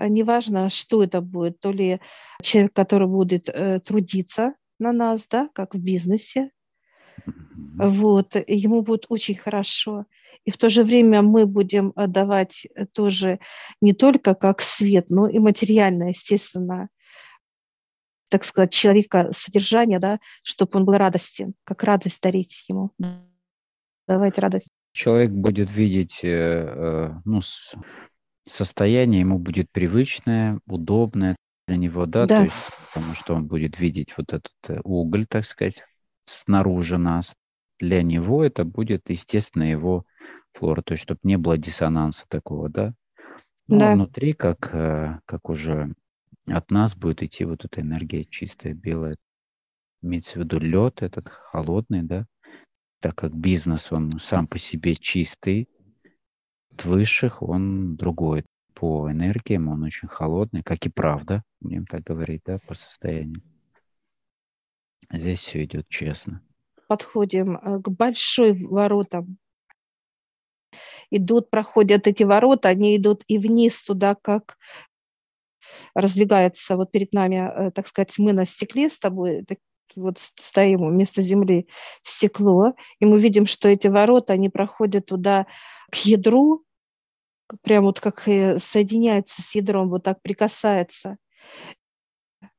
А 0.00 0.08
неважно, 0.08 0.70
что 0.70 1.02
это 1.04 1.20
будет, 1.20 1.60
то 1.60 1.70
ли 1.70 2.00
человек, 2.42 2.72
который 2.72 3.06
будет 3.06 3.50
э, 3.50 3.80
трудиться 3.80 4.54
на 4.78 4.92
нас, 4.92 5.26
да, 5.28 5.50
как 5.52 5.74
в 5.74 5.78
бизнесе, 5.78 6.52
вот, 7.76 8.34
ему 8.46 8.80
будет 8.80 9.04
очень 9.10 9.34
хорошо. 9.34 10.06
И 10.46 10.50
в 10.50 10.56
то 10.56 10.70
же 10.70 10.84
время 10.84 11.20
мы 11.20 11.44
будем 11.44 11.92
давать 11.94 12.66
тоже 12.94 13.40
не 13.82 13.92
только 13.92 14.34
как 14.34 14.62
свет, 14.62 15.10
но 15.10 15.28
и 15.28 15.38
материально, 15.38 16.08
естественно, 16.08 16.88
так 18.30 18.44
сказать, 18.44 18.72
человека 18.72 19.32
содержание, 19.34 19.98
да, 19.98 20.18
чтобы 20.42 20.78
он 20.78 20.86
был 20.86 20.94
радостен, 20.94 21.52
как 21.64 21.84
радость 21.84 22.22
дарить 22.22 22.64
ему. 22.70 22.90
Давать 24.08 24.38
радость. 24.38 24.70
Человек 24.92 25.30
будет 25.30 25.70
видеть 25.70 26.20
э, 26.22 26.28
э, 26.30 27.10
ну, 27.26 27.40
состояние, 28.50 29.20
ему 29.20 29.38
будет 29.38 29.70
привычное, 29.70 30.60
удобное 30.66 31.36
для 31.66 31.76
него, 31.76 32.06
да, 32.06 32.26
да. 32.26 32.38
то 32.38 32.42
есть, 32.44 32.70
потому 32.92 33.14
что 33.14 33.34
он 33.34 33.46
будет 33.46 33.78
видеть 33.78 34.14
вот 34.16 34.32
этот 34.32 34.52
э, 34.68 34.80
уголь, 34.82 35.26
так 35.26 35.44
сказать, 35.46 35.84
снаружи 36.24 36.98
нас. 36.98 37.34
Для 37.78 38.02
него 38.02 38.44
это 38.44 38.64
будет, 38.64 39.08
естественно, 39.08 39.62
его 39.62 40.04
флора, 40.52 40.82
то 40.82 40.92
есть 40.92 41.02
чтобы 41.02 41.20
не 41.22 41.38
было 41.38 41.56
диссонанса 41.56 42.26
такого, 42.28 42.68
да. 42.68 42.94
Но 43.68 43.78
да. 43.78 43.94
внутри, 43.94 44.32
как, 44.32 44.70
э, 44.74 45.20
как 45.24 45.48
уже 45.48 45.94
от 46.46 46.70
нас 46.70 46.96
будет 46.96 47.22
идти 47.22 47.44
вот 47.44 47.64
эта 47.64 47.80
энергия 47.80 48.24
чистая, 48.24 48.74
белая. 48.74 49.16
Имеется 50.02 50.34
в 50.34 50.42
виду 50.42 50.58
лед 50.58 51.02
этот 51.02 51.28
холодный, 51.28 52.02
да, 52.02 52.26
так 53.00 53.14
как 53.14 53.34
бизнес, 53.34 53.92
он 53.92 54.10
сам 54.18 54.46
по 54.46 54.58
себе 54.58 54.96
чистый, 54.96 55.68
высших 56.84 57.42
он 57.42 57.96
другой. 57.96 58.44
По 58.74 59.10
энергиям 59.10 59.68
он 59.68 59.82
очень 59.82 60.08
холодный, 60.08 60.62
как 60.62 60.86
и 60.86 60.88
правда, 60.88 61.42
будем 61.60 61.86
так 61.86 62.02
говорить, 62.02 62.42
да, 62.46 62.58
по 62.66 62.74
состоянию. 62.74 63.42
Здесь 65.12 65.40
все 65.40 65.64
идет 65.64 65.88
честно. 65.88 66.42
Подходим 66.88 67.56
э, 67.56 67.80
к 67.80 67.88
большой 67.88 68.52
воротам. 68.52 69.38
Идут, 71.10 71.50
проходят 71.50 72.06
эти 72.06 72.22
ворота, 72.22 72.68
они 72.68 72.96
идут 72.96 73.24
и 73.26 73.38
вниз 73.38 73.84
туда, 73.84 74.14
как 74.14 74.56
раздвигается 75.94 76.76
вот 76.76 76.90
перед 76.90 77.12
нами, 77.12 77.68
э, 77.68 77.70
так 77.72 77.86
сказать, 77.86 78.14
мы 78.18 78.32
на 78.32 78.44
стекле 78.44 78.88
с 78.88 78.98
тобой, 78.98 79.44
вот 79.96 80.18
стоим 80.18 80.78
вместо 80.78 81.22
земли 81.22 81.68
стекло, 82.02 82.74
и 82.98 83.04
мы 83.04 83.18
видим, 83.18 83.46
что 83.46 83.68
эти 83.68 83.88
ворота, 83.88 84.32
они 84.32 84.48
проходят 84.48 85.06
туда 85.06 85.46
к 85.90 85.96
ядру, 86.04 86.64
прям 87.62 87.84
вот 87.84 88.00
как 88.00 88.22
соединяется 88.22 89.42
с 89.42 89.54
ядром, 89.54 89.88
вот 89.90 90.04
так 90.04 90.22
прикасается. 90.22 91.16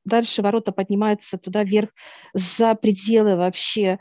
Дальше 0.04 0.42
ворота 0.42 0.72
поднимаются 0.72 1.38
туда 1.38 1.62
вверх, 1.62 1.90
за 2.34 2.74
пределы 2.74 3.36
вообще 3.36 3.98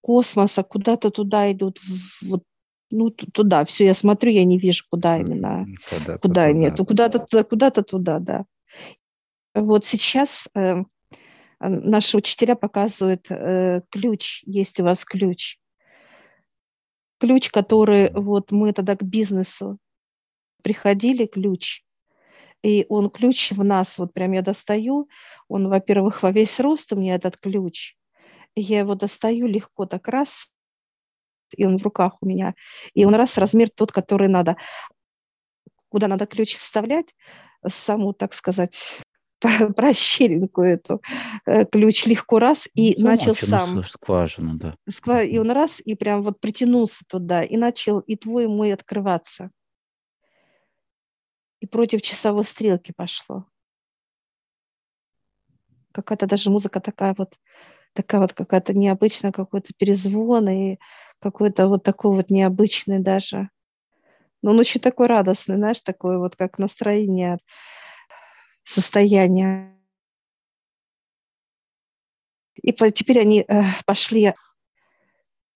космоса, 0.00 0.62
куда-то 0.62 1.10
туда 1.10 1.50
идут, 1.52 1.78
вот, 2.22 2.42
ну, 2.90 3.10
туда. 3.10 3.64
Все, 3.64 3.86
я 3.86 3.94
смотрю, 3.94 4.30
я 4.32 4.44
не 4.44 4.58
вижу, 4.58 4.84
куда 4.90 5.18
именно, 5.18 5.66
куда, 5.88 6.18
куда 6.18 6.52
нету, 6.52 6.84
куда-то 6.84 7.18
туда, 7.20 7.44
куда-то 7.44 7.82
туда, 7.82 8.18
да. 8.18 8.44
Вот 9.54 9.84
сейчас 9.84 10.48
э, 10.54 10.84
наши 11.60 12.16
учителя 12.16 12.54
показывают 12.54 13.26
э, 13.30 13.82
ключ, 13.90 14.42
есть 14.44 14.80
у 14.80 14.84
вас 14.84 15.04
ключ. 15.04 15.58
Ключ, 17.18 17.50
который 17.50 18.12
вот 18.12 18.52
мы 18.52 18.72
тогда 18.72 18.96
к 18.96 19.02
бизнесу 19.02 19.78
приходили, 20.62 21.26
ключ, 21.26 21.82
и 22.62 22.86
он 22.88 23.10
ключ 23.10 23.52
в 23.52 23.64
нас, 23.64 23.98
вот 23.98 24.12
прям 24.12 24.32
я 24.32 24.42
достаю, 24.42 25.08
он, 25.48 25.68
во-первых, 25.68 26.22
во 26.22 26.30
весь 26.30 26.58
рост 26.60 26.92
у 26.92 26.96
меня 26.96 27.14
этот 27.14 27.36
ключ, 27.36 27.96
я 28.54 28.80
его 28.80 28.94
достаю 28.94 29.46
легко 29.46 29.86
так 29.86 30.08
раз, 30.08 30.50
и 31.56 31.64
он 31.64 31.78
в 31.78 31.82
руках 31.82 32.18
у 32.20 32.26
меня, 32.26 32.54
и 32.94 33.04
он 33.04 33.14
раз 33.14 33.38
размер 33.38 33.70
тот, 33.70 33.92
который 33.92 34.28
надо. 34.28 34.56
Куда 35.88 36.06
надо 36.06 36.26
ключ 36.26 36.56
вставлять, 36.56 37.14
саму, 37.66 38.12
так 38.12 38.34
сказать, 38.34 39.00
прощеринку 39.76 40.62
эту, 40.62 41.00
э, 41.46 41.64
ключ 41.64 42.06
легко 42.06 42.38
раз 42.38 42.68
и 42.74 42.94
ну, 42.98 43.06
начал 43.06 43.34
сам. 43.34 43.84
Скважину, 43.84 44.54
да. 44.54 45.22
И 45.22 45.38
он 45.38 45.50
раз, 45.50 45.80
и 45.84 45.94
прям 45.94 46.22
вот 46.22 46.40
притянулся 46.40 47.04
туда, 47.08 47.42
и 47.42 47.56
начал 47.56 48.00
и 48.00 48.16
твой, 48.16 48.44
и 48.44 48.48
мой 48.48 48.72
открываться 48.72 49.50
и 51.60 51.66
против 51.66 52.02
часовой 52.02 52.44
стрелки 52.44 52.92
пошло. 52.96 53.46
Какая-то 55.92 56.26
даже 56.26 56.50
музыка 56.50 56.80
такая 56.80 57.14
вот, 57.16 57.34
такая 57.92 58.20
вот 58.20 58.32
какая-то 58.32 58.72
необычная, 58.74 59.32
какой-то 59.32 59.72
перезвон 59.76 60.48
и 60.48 60.78
какой-то 61.18 61.66
вот 61.66 61.82
такой 61.82 62.14
вот 62.14 62.30
необычный 62.30 63.00
даже. 63.00 63.50
Но 64.42 64.52
он 64.52 64.58
очень 64.58 64.80
такой 64.80 65.08
радостный, 65.08 65.56
знаешь, 65.56 65.80
такое 65.80 66.18
вот 66.18 66.36
как 66.36 66.58
настроение, 66.58 67.38
состояние. 68.68 69.74
И 72.62 72.72
теперь 72.72 73.20
они 73.20 73.40
э, 73.40 73.62
пошли 73.86 74.34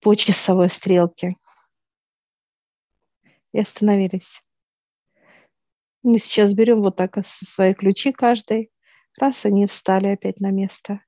по 0.00 0.14
часовой 0.14 0.70
стрелке. 0.70 1.36
И 3.52 3.60
остановились. 3.60 4.42
Мы 6.02 6.18
сейчас 6.18 6.54
берем 6.54 6.80
вот 6.80 6.96
так 6.96 7.18
свои 7.24 7.74
ключи 7.74 8.12
каждый. 8.12 8.72
Раз, 9.20 9.44
они 9.44 9.66
встали 9.66 10.06
опять 10.06 10.40
на 10.40 10.50
место. 10.50 11.02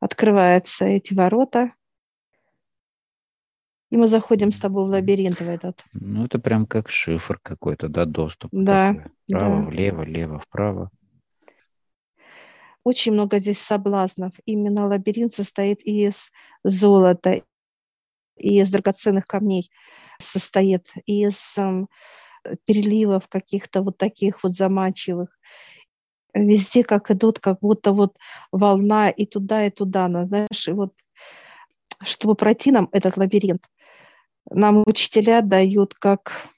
Открываются 0.00 0.84
эти 0.84 1.14
ворота. 1.14 1.72
И 3.90 3.96
мы 3.96 4.08
заходим 4.08 4.50
с 4.50 4.58
тобой 4.58 4.84
в 4.84 4.90
лабиринт 4.90 5.40
в 5.40 5.48
этот. 5.48 5.84
Ну, 5.94 6.26
это 6.26 6.38
прям 6.38 6.66
как 6.66 6.90
шифр 6.90 7.38
какой-то, 7.42 7.88
да, 7.88 8.04
доступ. 8.04 8.50
Да. 8.52 8.92
Такой. 8.92 9.12
Вправо, 9.26 9.60
да. 9.62 9.66
влево, 9.66 10.02
лево, 10.02 10.38
вправо. 10.40 10.90
Очень 12.84 13.12
много 13.12 13.38
здесь 13.38 13.60
соблазнов. 13.60 14.32
Именно 14.44 14.86
лабиринт 14.86 15.32
состоит 15.32 15.82
из 15.82 16.30
золота, 16.62 17.42
и 18.36 18.60
из 18.60 18.70
драгоценных 18.70 19.26
камней 19.26 19.70
состоит, 20.20 20.92
из 21.06 21.56
э, 21.56 21.86
переливов 22.66 23.28
каких-то 23.28 23.82
вот 23.82 23.96
таких 23.96 24.42
вот 24.42 24.52
заманчивых. 24.52 25.28
Везде 26.34 26.84
как 26.84 27.10
идут, 27.10 27.38
как 27.38 27.60
будто 27.60 27.92
вот 27.92 28.16
волна 28.52 29.08
и 29.08 29.24
туда, 29.24 29.66
и 29.66 29.70
туда. 29.70 30.08
Но, 30.08 30.26
знаешь, 30.26 30.68
и 30.68 30.72
вот 30.72 30.92
чтобы 32.02 32.34
пройти 32.34 32.70
нам 32.70 32.88
этот 32.92 33.16
лабиринт, 33.16 33.66
нам 34.50 34.82
учителя 34.86 35.40
дают 35.40 35.94
как 35.94 36.48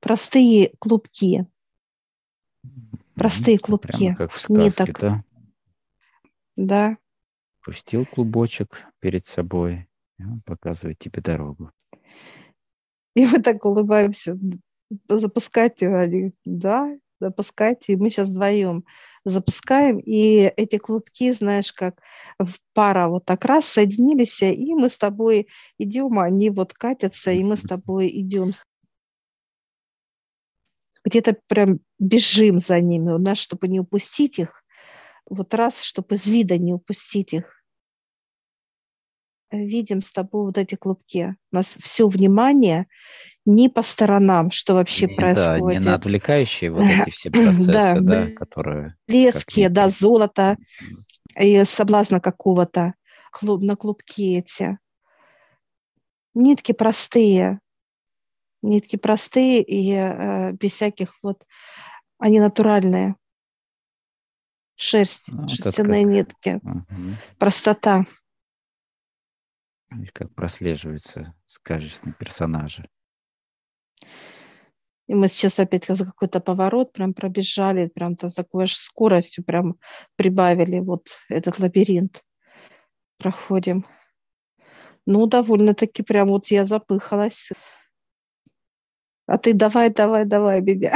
простые 0.00 0.72
клубки. 0.78 1.46
Простые 3.14 3.58
клубки. 3.58 3.88
Прямо 3.98 4.16
как 4.16 4.32
в 4.32 4.40
сказке, 4.40 4.62
ниток. 4.62 5.00
да? 5.00 5.24
Да. 6.56 6.96
Пустил 7.62 8.06
клубочек 8.06 8.84
перед 9.00 9.24
собой, 9.24 9.88
и 10.18 10.24
он 10.24 10.40
показывает 10.42 10.98
тебе 10.98 11.20
дорогу. 11.20 11.70
И 13.14 13.26
мы 13.26 13.40
так 13.42 13.64
улыбаемся. 13.64 14.38
Запускайте, 15.08 15.88
они, 15.88 16.32
да, 16.44 16.96
запускайте. 17.20 17.92
И 17.92 17.96
мы 17.96 18.10
сейчас 18.10 18.28
вдвоем 18.28 18.84
запускаем, 19.26 19.98
и 19.98 20.52
эти 20.56 20.78
клубки, 20.78 21.32
знаешь, 21.32 21.72
как 21.72 22.00
в 22.38 22.58
пара 22.72 23.08
вот 23.08 23.24
так 23.24 23.44
раз 23.44 23.66
соединились, 23.66 24.40
и 24.42 24.72
мы 24.74 24.88
с 24.88 24.96
тобой 24.96 25.48
идем, 25.78 26.20
они 26.20 26.48
вот 26.50 26.72
катятся, 26.72 27.32
и 27.32 27.42
мы 27.42 27.56
с 27.56 27.62
тобой 27.62 28.08
идем. 28.08 28.52
Где-то 31.04 31.36
прям 31.48 31.80
бежим 31.98 32.60
за 32.60 32.80
ними, 32.80 33.10
у 33.10 33.18
нас, 33.18 33.38
чтобы 33.38 33.66
не 33.66 33.80
упустить 33.80 34.38
их, 34.38 34.62
вот 35.28 35.54
раз, 35.54 35.82
чтобы 35.82 36.14
из 36.14 36.26
вида 36.26 36.58
не 36.58 36.72
упустить 36.72 37.32
их. 37.32 37.52
Видим 39.50 40.02
с 40.02 40.10
тобой 40.10 40.46
вот 40.46 40.58
эти 40.58 40.74
клубки. 40.74 41.36
У 41.52 41.56
нас 41.56 41.76
все 41.78 42.08
внимание 42.08 42.88
не 43.44 43.68
по 43.68 43.82
сторонам, 43.82 44.50
что 44.50 44.74
вообще 44.74 45.06
не, 45.06 45.14
происходит. 45.14 45.60
Да, 45.60 45.72
не 45.72 45.78
на 45.78 45.94
отвлекающие 45.94 46.70
вот 46.70 46.82
эти 46.82 47.10
все 47.10 47.30
процессы, 47.32 47.66
да, 47.66 47.94
да 48.00 48.26
которые... 48.32 48.96
Блески, 49.06 49.68
да, 49.68 49.88
золото 49.88 50.56
и 51.38 51.64
соблазна 51.64 52.20
какого-то 52.20 52.94
клуб, 53.30 53.62
на 53.62 53.76
клубки 53.76 54.36
эти. 54.36 54.78
Нитки 56.34 56.72
простые, 56.72 57.60
нитки 58.62 58.96
простые 58.96 59.62
и 59.62 59.92
э, 59.92 60.52
без 60.52 60.72
всяких 60.72 61.14
вот, 61.22 61.42
они 62.18 62.40
натуральные. 62.40 63.14
Шерсть, 64.76 65.28
ну, 65.28 65.48
шерстяные 65.48 66.04
как... 66.04 66.12
нитки, 66.12 66.60
угу. 66.62 67.16
простота. 67.38 68.04
Как 70.12 70.34
прослеживаются 70.34 71.34
сказочные 71.46 72.12
персонажи. 72.12 72.86
И 75.06 75.14
мы 75.14 75.28
сейчас 75.28 75.58
опять 75.58 75.86
за 75.88 76.04
какой-то 76.04 76.40
поворот 76.40 76.92
прям 76.92 77.14
пробежали, 77.14 77.86
прям 77.86 78.16
то 78.16 78.28
с 78.28 78.34
такой 78.34 78.64
аж 78.64 78.74
скоростью 78.74 79.44
прям 79.44 79.76
прибавили 80.16 80.80
вот 80.80 81.08
этот 81.30 81.58
лабиринт. 81.58 82.22
Проходим. 83.16 83.86
Ну, 85.06 85.26
довольно-таки 85.26 86.02
прям 86.02 86.28
вот 86.28 86.48
я 86.48 86.64
запыхалась. 86.64 87.50
А 89.26 89.38
ты 89.38 89.54
давай, 89.54 89.88
давай, 89.90 90.26
давай 90.26 90.60
меня. 90.60 90.92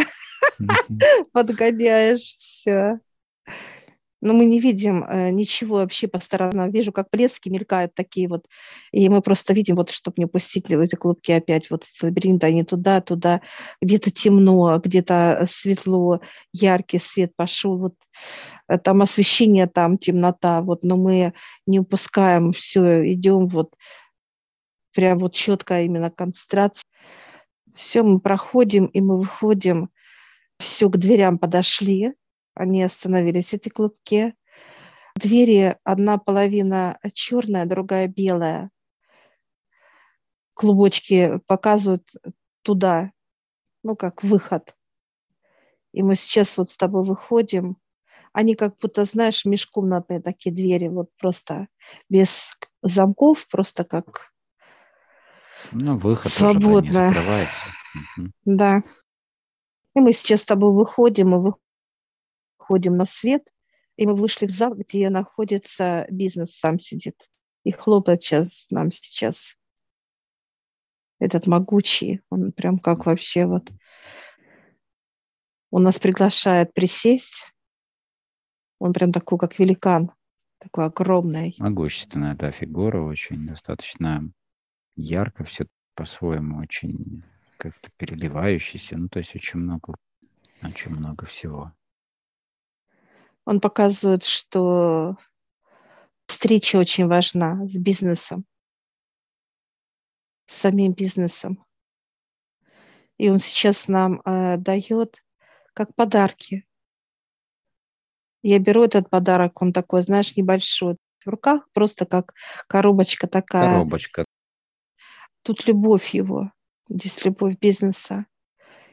Подгоняешь 1.33 2.35
все 2.37 3.00
но 4.20 4.35
мы 4.35 4.44
не 4.44 4.61
видим 4.61 5.04
э, 5.04 5.30
ничего 5.30 5.76
вообще 5.76 6.09
по 6.09 6.18
сторонам. 6.18 6.70
Вижу, 6.70 6.92
как 6.92 7.09
блески 7.11 7.48
мелькают 7.48 7.94
такие 7.94 8.28
вот, 8.28 8.46
и 8.92 9.09
мы 9.09 9.22
просто 9.22 9.52
видим, 9.52 9.76
вот, 9.76 9.90
чтобы 9.90 10.14
не 10.18 10.26
упустить 10.26 10.70
эти 10.70 10.94
клубки 10.94 11.33
опять, 11.33 11.70
вот 11.70 11.85
эти 11.85 12.04
лабиринты, 12.04 12.46
они 12.46 12.64
туда, 12.64 13.00
туда, 13.00 13.40
где-то 13.80 14.11
темно, 14.11 14.78
где-то 14.78 15.46
светло, 15.48 16.20
яркий 16.52 16.98
свет 16.98 17.33
пошел, 17.37 17.78
вот 17.78 17.94
э, 18.68 18.78
там 18.78 19.02
освещение, 19.02 19.66
там 19.66 19.98
темнота, 19.98 20.61
вот, 20.61 20.85
но 20.85 20.96
мы 20.96 21.33
не 21.66 21.80
упускаем, 21.80 22.52
все, 22.52 23.11
идем 23.12 23.46
вот 23.46 23.74
прям 24.94 25.18
вот 25.18 25.35
четко 25.35 25.83
именно 25.83 26.11
концентрация. 26.11 26.85
Все, 27.74 28.02
мы 28.02 28.20
проходим, 28.20 28.87
и 28.87 29.00
мы 29.00 29.18
выходим, 29.18 29.90
все, 30.59 30.88
к 30.90 30.96
дверям 30.96 31.38
подошли, 31.38 32.14
они 32.54 32.82
остановились, 32.82 33.54
эти 33.54 33.68
клубки. 33.68 34.34
Двери 35.16 35.76
одна 35.84 36.18
половина 36.18 36.98
черная, 37.12 37.66
другая 37.66 38.06
белая. 38.06 38.70
Клубочки 40.54 41.38
показывают 41.46 42.08
туда, 42.62 43.12
ну, 43.82 43.96
как 43.96 44.22
выход. 44.22 44.74
И 45.92 46.02
мы 46.02 46.14
сейчас 46.14 46.56
вот 46.56 46.68
с 46.68 46.76
тобой 46.76 47.04
выходим. 47.04 47.76
Они 48.32 48.54
как 48.54 48.78
будто, 48.78 49.04
знаешь, 49.04 49.44
межкомнатные 49.44 50.20
такие 50.20 50.54
двери, 50.54 50.88
вот 50.88 51.08
просто 51.18 51.68
без 52.08 52.52
замков, 52.82 53.48
просто 53.48 53.84
как 53.84 54.32
ну, 55.72 55.98
выход 55.98 56.30
свободно. 56.30 57.12
Да. 58.44 58.82
И 59.94 60.00
мы 60.00 60.12
сейчас 60.12 60.42
с 60.42 60.44
тобой 60.44 60.72
выходим, 60.72 61.34
и 61.34 61.52
выходим 62.61 62.96
на 62.96 63.05
свет, 63.05 63.42
и 63.96 64.07
мы 64.07 64.14
вышли 64.14 64.46
в 64.46 64.51
зал, 64.51 64.75
где 64.75 65.11
находится 65.11 66.07
бизнес, 66.11 66.57
сам 66.57 66.79
сидит. 66.79 67.16
И 67.64 67.73
хлопает 67.73 68.23
сейчас 68.23 68.66
нам 68.70 68.90
сейчас. 68.90 69.57
Этот 71.18 71.46
могучий, 71.46 72.20
он 72.31 72.53
прям 72.53 72.79
как 72.79 73.07
вообще 73.07 73.46
вот... 73.46 73.70
Он 75.73 75.85
нас 75.85 76.01
приглашает 76.01 76.75
присесть. 76.75 77.53
Он 78.81 78.92
прям 78.92 79.12
такой, 79.12 79.38
как 79.38 79.59
великан, 79.59 80.11
такой 80.59 80.87
огромный. 80.87 81.55
Могущественная, 81.59 82.35
да, 82.35 82.51
фигура, 82.51 83.01
очень 83.03 83.46
достаточно 83.46 84.33
ярко 84.96 85.44
все 85.44 85.66
по-своему, 85.94 86.59
очень 86.59 87.23
как-то 87.57 87.90
переливающийся. 87.99 88.96
Ну, 88.96 89.09
то 89.09 89.18
есть 89.18 89.37
очень 89.37 89.61
много, 89.61 89.94
очень 90.62 90.90
много 90.90 91.27
всего. 91.27 91.73
Он 93.50 93.60
показывает, 93.60 94.22
что 94.22 95.16
встреча 96.26 96.76
очень 96.76 97.08
важна 97.08 97.66
с 97.66 97.76
бизнесом, 97.78 98.44
с 100.46 100.54
самим 100.54 100.92
бизнесом. 100.92 101.66
И 103.18 103.28
он 103.28 103.38
сейчас 103.38 103.88
нам 103.88 104.22
э, 104.24 104.56
дает 104.56 105.24
как 105.74 105.92
подарки. 105.96 106.64
Я 108.42 108.60
беру 108.60 108.84
этот 108.84 109.10
подарок, 109.10 109.60
он 109.60 109.72
такой, 109.72 110.02
знаешь, 110.02 110.36
небольшой. 110.36 110.96
В 111.24 111.28
руках 111.28 111.68
просто 111.72 112.06
как 112.06 112.34
коробочка 112.68 113.26
такая. 113.26 113.72
Коробочка. 113.72 114.24
Тут 115.42 115.66
любовь 115.66 116.10
его, 116.10 116.52
здесь 116.88 117.24
любовь 117.24 117.58
бизнеса. 117.58 118.26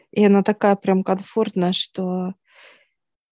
И 0.09 0.25
она 0.25 0.41
такая 0.41 0.75
прям 0.75 1.03
комфортная, 1.03 1.73
что 1.73 2.33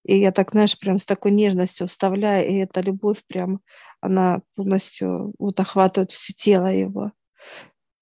и 0.06 0.20
я 0.20 0.32
так, 0.32 0.52
знаешь, 0.52 0.78
прям 0.78 1.00
с 1.00 1.06
такой 1.06 1.32
нежностью 1.32 1.88
вставляю, 1.88 2.48
и 2.48 2.58
эта 2.58 2.80
любовь 2.80 3.24
прям, 3.26 3.62
она 4.02 4.42
полностью 4.54 5.34
вот 5.40 5.60
охватывает 5.60 6.12
все 6.12 6.32
тело 6.32 6.68
его. 6.68 7.12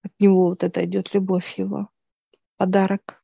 От 0.03 0.11
него 0.19 0.49
вот 0.49 0.65
это 0.65 0.83
идет 0.83 1.13
любовь 1.13 1.57
его, 1.57 1.89
подарок. 2.57 3.23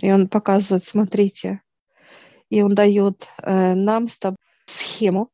И 0.00 0.12
он 0.12 0.28
показывает, 0.28 0.84
смотрите, 0.84 1.62
и 2.50 2.62
он 2.62 2.76
дает 2.76 3.26
э, 3.42 3.74
нам 3.74 4.06
с 4.06 4.16
тобой 4.16 4.38
схему, 4.66 5.30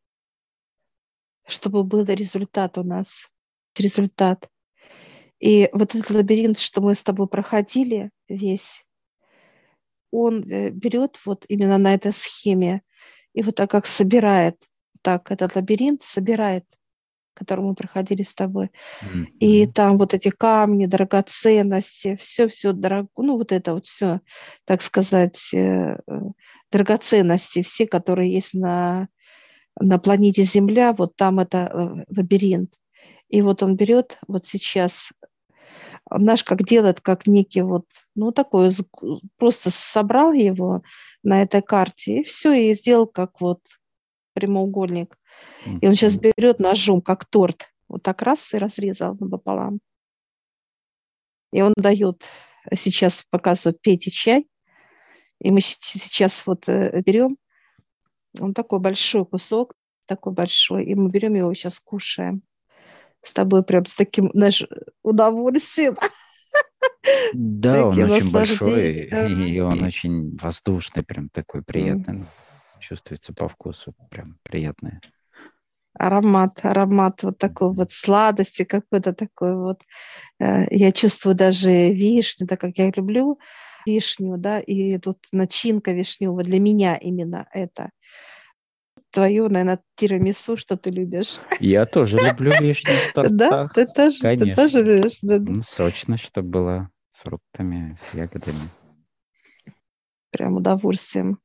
чтобы 1.46 1.84
был 1.84 2.04
результат 2.04 2.78
у 2.78 2.82
нас, 2.82 3.26
результат. 3.76 4.48
И 5.38 5.68
вот 5.74 5.94
этот 5.94 6.10
лабиринт, 6.10 6.58
что 6.58 6.80
мы 6.80 6.94
с 6.94 7.02
тобой 7.02 7.26
проходили 7.26 8.10
весь, 8.26 8.86
он 10.10 10.42
э, 10.42 10.70
берет 10.70 11.18
вот 11.24 11.44
именно 11.48 11.78
на 11.78 11.94
этой 11.94 12.12
схеме 12.12 12.82
и 13.32 13.42
вот 13.42 13.56
так 13.56 13.70
как 13.70 13.86
собирает, 13.86 14.56
так 15.02 15.30
этот 15.30 15.56
лабиринт 15.56 16.02
собирает 16.02 16.64
который 17.40 17.64
мы 17.64 17.74
проходили 17.74 18.22
с 18.22 18.34
тобой. 18.34 18.66
Mm-hmm. 18.66 19.26
И 19.38 19.66
там 19.66 19.96
вот 19.96 20.12
эти 20.12 20.28
камни, 20.28 20.84
драгоценности, 20.84 22.16
все-все 22.16 22.72
дорого, 22.72 23.08
ну 23.16 23.38
вот 23.38 23.50
это 23.50 23.72
вот 23.72 23.86
все, 23.86 24.20
так 24.66 24.82
сказать, 24.82 25.54
э, 25.54 25.96
драгоценности, 26.70 27.62
все, 27.62 27.86
которые 27.86 28.30
есть 28.30 28.52
на, 28.52 29.08
на 29.78 29.98
планете 29.98 30.42
Земля, 30.42 30.92
вот 30.92 31.16
там 31.16 31.38
это 31.38 31.58
э, 31.58 32.04
лабиринт. 32.14 32.74
И 33.30 33.40
вот 33.40 33.62
он 33.62 33.74
берет 33.76 34.18
вот 34.28 34.46
сейчас 34.46 35.10
наш 36.10 36.44
как 36.44 36.64
делает, 36.64 37.00
как 37.00 37.26
некий 37.26 37.62
вот, 37.62 37.86
ну, 38.14 38.32
такой, 38.32 38.70
просто 39.36 39.70
собрал 39.70 40.32
его 40.32 40.82
на 41.22 41.42
этой 41.42 41.62
карте, 41.62 42.20
и 42.20 42.24
все, 42.24 42.52
и 42.52 42.74
сделал 42.74 43.06
как 43.06 43.40
вот 43.40 43.60
прямоугольник. 44.32 45.16
И 45.80 45.86
он 45.86 45.94
сейчас 45.94 46.16
берет 46.16 46.58
ножом, 46.58 47.00
как 47.00 47.24
торт, 47.24 47.70
вот 47.88 48.02
так 48.02 48.22
раз 48.22 48.52
и 48.52 48.58
разрезал 48.58 49.16
напополам. 49.20 49.80
И 51.52 51.62
он 51.62 51.74
дает, 51.76 52.24
сейчас 52.74 53.24
показывает, 53.30 53.80
пейте 53.80 54.10
чай, 54.10 54.46
и 55.40 55.50
мы 55.50 55.60
сейчас 55.60 56.46
вот 56.46 56.68
э, 56.68 57.00
берем, 57.04 57.36
он 58.40 58.54
такой 58.54 58.78
большой 58.78 59.24
кусок, 59.24 59.74
такой 60.06 60.32
большой, 60.32 60.84
и 60.84 60.94
мы 60.94 61.10
берем 61.10 61.34
его 61.34 61.52
сейчас 61.54 61.80
кушаем 61.80 62.42
с 63.22 63.32
тобой 63.32 63.62
прям 63.62 63.86
с 63.86 63.94
таким, 63.94 64.30
знаешь, 64.32 64.64
удовольствием. 65.02 65.96
Да, 67.32 67.86
он 67.86 67.98
очень 67.98 68.32
большой, 68.32 69.04
и 69.04 69.60
он 69.60 69.82
очень 69.82 70.36
воздушный, 70.36 71.04
прям 71.04 71.28
такой 71.28 71.62
приятный. 71.62 72.24
Чувствуется 72.80 73.32
по 73.34 73.48
вкусу, 73.48 73.94
прям 74.10 74.38
приятный. 74.42 75.00
Аромат, 75.98 76.60
аромат 76.62 77.22
вот 77.22 77.38
такой 77.38 77.72
вот 77.74 77.90
сладости, 77.92 78.64
какой-то 78.64 79.12
такой 79.12 79.56
вот. 79.56 79.82
Э, 80.38 80.64
я 80.70 80.92
чувствую 80.92 81.34
даже 81.34 81.92
вишню, 81.92 82.46
так 82.46 82.60
как 82.60 82.78
я 82.78 82.90
люблю 82.94 83.38
вишню, 83.86 84.36
да, 84.38 84.60
и 84.60 84.98
тут 84.98 85.18
начинка 85.32 85.92
вишневая 85.92 86.44
для 86.44 86.60
меня 86.60 86.96
именно 86.96 87.48
это 87.52 87.90
твою, 89.10 89.48
наверное, 89.48 89.82
тирамису, 89.96 90.56
что 90.56 90.76
ты 90.76 90.90
любишь. 90.90 91.38
Я 91.60 91.86
тоже 91.86 92.16
люблю 92.18 92.52
вишню 92.60 92.92
в 92.92 93.12
тортах. 93.14 93.36
Да, 93.36 93.68
ты 93.68 93.86
тоже, 93.86 94.20
Конечно. 94.20 94.46
ты 94.46 94.54
тоже 94.54 94.82
любишь. 94.82 95.18
Да. 95.22 95.62
Сочно, 95.62 96.16
чтобы 96.16 96.48
было 96.48 96.90
с 97.10 97.18
фруктами, 97.18 97.96
с 98.00 98.14
ягодами. 98.14 98.58
Прям 100.30 100.56
удовольствием. 100.56 101.38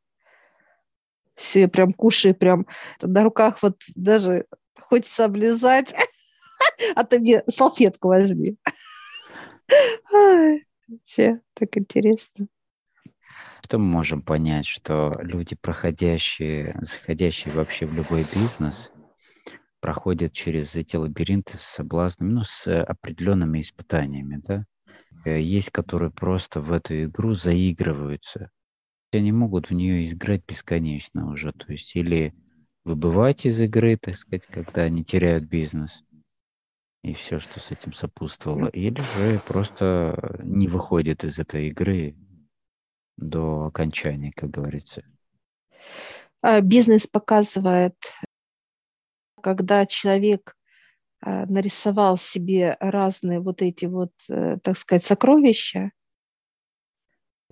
Все, 1.36 1.67
прям 1.67 1.91
кушаю, 1.91 2.36
прям 2.36 2.65
на 3.01 3.23
руках 3.23 3.62
вот 3.62 3.82
даже 3.95 4.45
хочется 4.80 5.25
облизать. 5.25 5.93
А 6.95 7.04
ты 7.04 7.19
мне 7.19 7.43
салфетку 7.47 8.08
возьми. 8.10 8.58
Все, 11.04 11.41
так 11.54 11.78
интересно 11.78 12.47
что 13.63 13.78
мы 13.80 13.86
можем 13.86 14.21
понять, 14.21 14.65
что 14.65 15.13
люди, 15.19 15.56
проходящие, 15.56 16.78
заходящие 16.82 17.54
вообще 17.54 17.86
в 17.86 17.93
любой 17.93 18.26
бизнес, 18.34 18.91
проходят 19.80 20.34
через 20.34 20.76
эти 20.76 20.95
лабиринты 20.95 21.58
с 21.58 21.62
соблазнами, 21.62 22.32
ну, 22.32 22.43
с 22.43 22.67
определенными 22.84 23.60
испытаниями, 23.60 24.41
да. 24.45 24.65
Э, 25.26 25.41
есть, 25.41 25.71
которые 25.71 26.12
просто 26.12 26.62
в 26.62 26.71
эту 26.71 27.06
игру 27.06 27.34
заигрываются. 27.34 28.50
Они 29.12 29.32
могут 29.32 29.69
в 29.69 29.74
нее 29.74 30.06
играть 30.06 30.43
бесконечно 30.45 31.32
уже, 31.32 31.52
то 31.52 31.71
есть 31.71 31.95
или 31.95 32.34
выбывать 32.84 33.45
из 33.45 33.60
игры, 33.60 33.98
так 33.98 34.15
сказать, 34.15 34.45
когда 34.45 34.84
они 34.84 35.04
теряют 35.04 35.45
бизнес 35.45 36.04
и 37.04 37.13
все, 37.13 37.39
что 37.39 37.60
с 37.60 37.71
этим 37.71 37.93
сопутствовало, 37.93 38.67
или 38.67 38.98
же 39.00 39.39
просто 39.48 40.39
не 40.43 40.67
выходят 40.67 41.24
из 41.24 41.38
этой 41.38 41.67
игры, 41.67 42.15
до 43.17 43.65
окончания, 43.65 44.32
как 44.36 44.51
говорится? 44.51 45.04
А, 46.41 46.62
бизнес 46.62 47.08
показывает, 47.08 47.95
когда 49.41 49.86
человек 49.86 50.56
а, 51.21 51.45
нарисовал 51.45 52.17
себе 52.17 52.78
разные 52.80 53.39
вот 53.39 53.62
эти 53.62 53.86
вот, 53.86 54.12
э, 54.30 54.58
так 54.62 54.78
сказать, 54.78 55.04
сокровища, 55.04 55.91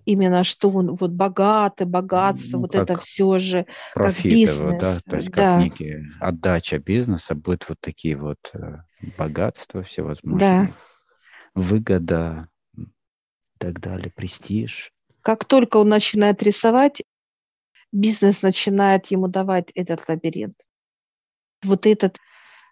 именно 0.05 0.43
что 0.43 0.69
он 0.69 0.93
вот 0.93 1.11
богатый, 1.11 1.87
богатство, 1.87 2.57
ну, 2.57 2.63
вот 2.63 2.75
это 2.75 2.97
все 2.97 3.39
же 3.39 3.65
как 3.93 4.21
бизнес. 4.21 4.81
Да? 4.81 4.99
То 5.09 5.15
есть 5.15 5.31
да. 5.31 5.55
как 5.55 5.63
некие 5.63 6.05
отдача 6.19 6.77
бизнеса 6.77 7.35
будет 7.35 7.67
вот 7.69 7.79
такие 7.79 8.17
вот 8.17 8.39
э, 8.53 8.77
богатства 9.17 9.83
всевозможные, 9.83 10.67
да. 10.67 10.73
выгода 11.55 12.47
и 12.77 12.85
так 13.57 13.79
далее, 13.79 14.11
престиж. 14.15 14.91
Как 15.23 15.45
только 15.45 15.77
он 15.77 15.89
начинает 15.89 16.43
рисовать, 16.43 17.01
бизнес 17.91 18.41
начинает 18.41 19.07
ему 19.07 19.27
давать 19.27 19.71
этот 19.73 20.07
лабиринт. 20.07 20.55
Вот 21.63 21.85
этот 21.85 22.17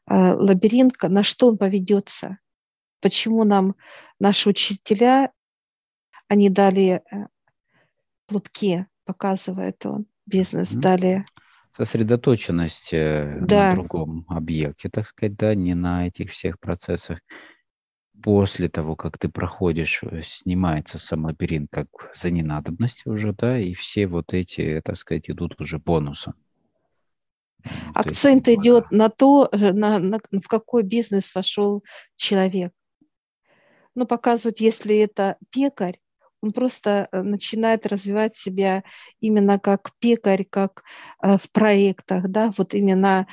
э, 0.07 0.13
лабиринт, 0.13 1.01
на 1.01 1.23
что 1.23 1.47
он 1.47 1.57
поведется. 1.57 2.39
Почему 2.99 3.45
нам 3.45 3.75
наши 4.19 4.49
учителя, 4.49 5.31
они 6.27 6.49
дали 6.49 7.01
э, 7.09 7.27
клубки, 8.27 8.85
показывает 9.05 9.85
он, 9.85 10.05
бизнес, 10.25 10.75
mm-hmm. 10.75 10.81
дали 10.81 11.25
сосредоточенность 11.75 12.93
э, 12.93 13.37
да. 13.41 13.69
на 13.69 13.75
другом 13.75 14.25
объекте, 14.27 14.89
так 14.89 15.07
сказать, 15.07 15.37
да, 15.37 15.55
не 15.55 15.73
на 15.73 16.07
этих 16.07 16.31
всех 16.31 16.59
процессах 16.59 17.19
после 18.21 18.69
того, 18.69 18.95
как 18.95 19.17
ты 19.17 19.29
проходишь, 19.29 20.01
э, 20.03 20.21
снимается 20.23 20.99
сам 20.99 21.25
лабиринт 21.25 21.69
как 21.71 21.88
за 22.13 22.29
ненадобностью 22.29 23.13
уже, 23.13 23.34
да, 23.34 23.60
и 23.60 23.73
все 23.73 24.07
вот 24.07 24.34
эти, 24.34 24.81
так 24.84 24.97
сказать, 24.97 25.29
идут 25.29 25.60
уже 25.60 25.79
бонусом. 25.79 26.36
Акцент 27.93 28.47
есть, 28.47 28.60
идет 28.60 28.91
на 28.91 29.10
то, 29.10 29.47
э, 29.51 29.71
на, 29.71 29.99
на, 29.99 30.19
в 30.19 30.47
какой 30.47 30.84
бизнес 30.84 31.34
вошел 31.36 31.84
человек. 32.15 32.73
Ну, 33.93 34.05
показывают, 34.05 34.60
если 34.60 34.97
это 34.97 35.38
пекарь, 35.49 35.99
он 36.41 36.51
просто 36.51 37.07
э, 37.12 37.21
начинает 37.21 37.86
развивать 37.86 38.36
себя 38.36 38.84
именно 39.19 39.60
как 39.60 39.91
пекарь, 39.99 40.45
как 40.49 40.84
в 41.21 41.51
проектах, 41.51 42.29
да, 42.29 42.51
вот 42.57 42.73
именно 42.73 43.27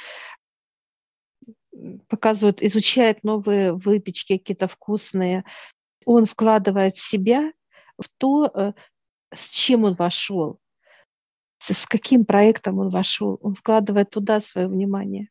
показывают, 2.08 2.62
изучает 2.62 3.24
новые 3.24 3.72
выпечки, 3.72 4.38
какие-то 4.38 4.68
вкусные. 4.68 5.44
Он 6.04 6.26
вкладывает 6.26 6.96
себя 6.96 7.52
в 7.98 8.08
то, 8.18 8.50
э, 8.54 8.72
с 9.34 9.48
чем 9.50 9.84
он 9.84 9.94
вошел, 9.94 10.58
с 11.58 11.86
каким 11.86 12.24
проектом 12.24 12.78
он 12.78 12.88
вошел. 12.88 13.38
Он 13.42 13.54
вкладывает 13.54 14.10
туда 14.10 14.40
свое 14.40 14.68
внимание 14.68 15.28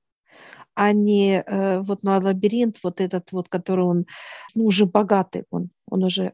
а 0.77 0.91
не 0.91 1.41
э, 1.43 1.79
вот 1.79 2.03
на 2.03 2.19
лабиринт, 2.19 2.83
вот 2.83 3.01
этот 3.01 3.31
вот, 3.31 3.49
который 3.49 3.83
он 3.83 4.05
ну, 4.53 4.65
уже 4.65 4.85
богатый, 4.85 5.45
он, 5.49 5.71
он 5.87 6.03
уже 6.03 6.33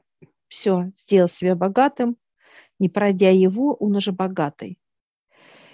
все 0.50 0.92
сделал 0.94 1.30
себя 1.30 1.56
богатым, 1.56 2.18
не 2.78 2.90
пройдя 2.90 3.30
его, 3.30 3.74
он 3.74 3.96
уже 3.96 4.12
богатый. 4.12 4.78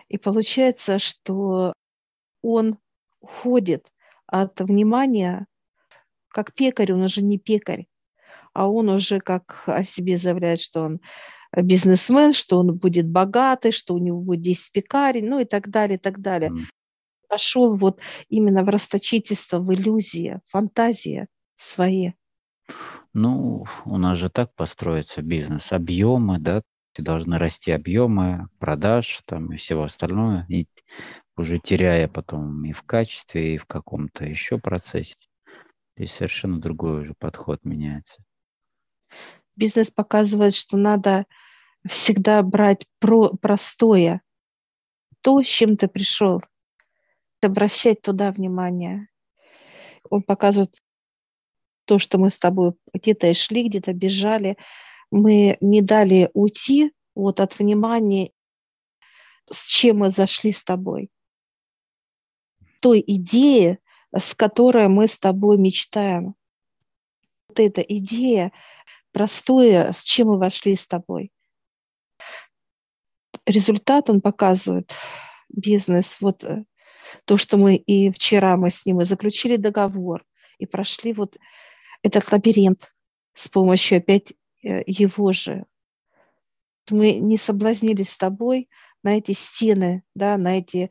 И 0.08 0.20
получается, 0.20 1.00
что 1.00 1.74
он 2.44 2.78
уходит 3.22 3.92
от 4.32 4.60
внимания, 4.62 5.48
как 6.30 6.54
пекарь, 6.54 6.94
он 6.94 7.04
уже 7.04 7.24
не 7.24 7.38
пекарь, 7.38 7.88
а 8.54 8.70
он 8.70 8.90
уже 8.90 9.20
как 9.20 9.64
о 9.68 9.84
себе 9.84 10.18
заявляет, 10.18 10.60
что 10.60 10.82
он 10.82 11.00
бизнесмен, 11.56 12.34
что 12.34 12.60
он 12.60 12.78
будет 12.78 13.08
богатый, 13.08 13.72
что 13.72 13.96
у 13.96 13.98
него 13.98 14.22
будет 14.22 14.42
10 14.42 14.72
пекарей, 14.72 15.22
ну 15.22 15.40
и 15.40 15.46
так 15.46 15.70
далее, 15.70 15.98
и 15.98 16.00
так 16.00 16.20
далее. 16.20 16.52
Mm. 16.52 16.60
Пошел 17.28 17.76
вот 17.76 18.00
именно 18.28 18.64
в 18.64 18.70
расточительство, 18.70 19.60
в 19.60 19.74
иллюзии, 19.74 20.40
фантазия 20.46 21.28
свои. 21.56 22.12
Ну, 23.14 23.66
у 23.86 23.98
нас 23.98 24.18
же 24.18 24.30
так 24.30 24.54
построится 24.56 25.22
бизнес. 25.22 25.72
Объемы, 25.72 26.38
да, 26.40 26.62
должны 26.98 27.38
расти 27.38 27.72
объемы 27.72 28.50
продаж 28.60 29.22
там 29.26 29.54
и 29.54 29.58
всего 29.58 29.84
остального. 29.84 30.46
И 30.50 30.68
уже 31.38 31.60
теряя 31.60 32.08
потом 32.08 32.66
и 32.66 32.74
в 32.74 32.84
качестве, 32.84 33.56
и 33.56 33.58
в 33.58 33.66
каком-то 33.66 34.26
еще 34.26 34.58
процессе. 34.58 35.16
Здесь 35.96 36.14
совершенно 36.14 36.60
другой 36.60 37.02
уже 37.02 37.14
подход 37.14 37.64
меняется. 37.64 38.24
Бизнес 39.56 39.92
показывает, 39.92 40.54
что 40.54 40.78
надо 40.78 41.26
всегда 41.86 42.42
брать 42.42 42.86
про 43.00 43.30
простое, 43.30 44.22
то, 45.22 45.42
с 45.42 45.48
чем 45.48 45.78
ты 45.78 45.88
пришел, 45.88 46.42
обращать 47.42 48.02
туда 48.02 48.32
внимание. 48.32 49.08
Он 50.10 50.22
показывает 50.24 50.82
то, 51.86 51.98
что 52.00 52.18
мы 52.18 52.30
с 52.30 52.38
тобой 52.38 52.74
где-то 52.94 53.34
шли, 53.34 53.68
где-то 53.68 53.94
бежали, 53.94 54.58
мы 55.12 55.58
не 55.62 55.82
дали 55.82 56.30
уйти 56.34 56.94
вот 57.16 57.40
от 57.40 57.58
внимания, 57.60 58.32
с 59.52 59.66
чем 59.66 60.00
мы 60.00 60.12
зашли 60.12 60.52
с 60.52 60.64
тобой 60.64 61.10
той 62.80 63.04
идеи, 63.06 63.80
с 64.16 64.34
которой 64.36 64.88
мы 64.88 65.08
с 65.08 65.18
тобой 65.18 65.58
мечтаем. 65.58 66.36
Вот 67.50 67.60
эта 67.60 67.82
идея 67.82 68.52
простое, 69.12 69.92
с 69.92 70.04
чем 70.04 70.30
мы 70.30 70.38
вошли 70.38 70.76
с 70.76 70.86
тобой. 70.86 71.32
Результат 73.46 74.10
он 74.10 74.22
показывает, 74.22 74.94
бизнес, 75.50 76.18
вот 76.22 76.44
э, 76.44 76.64
то, 77.26 77.38
что 77.38 77.58
мы 77.58 77.76
и 77.76 78.12
вчера 78.12 78.56
мы 78.58 78.70
с 78.70 78.86
ним 78.86 79.02
и 79.02 79.06
заключили 79.06 79.56
договор, 79.56 80.24
и 80.60 80.68
прошли 80.68 81.14
вот 81.14 81.38
этот 82.04 82.32
лабиринт 82.32 82.94
с 83.34 83.48
помощью 83.48 83.98
опять 83.98 84.34
его 84.62 85.32
же. 85.34 85.66
Мы 86.92 87.14
не 87.20 87.38
соблазнились 87.38 88.12
с 88.12 88.18
тобой 88.18 88.70
на 89.04 89.18
эти 89.18 89.32
стены, 89.32 90.04
да, 90.16 90.38
на 90.38 90.58
эти, 90.58 90.90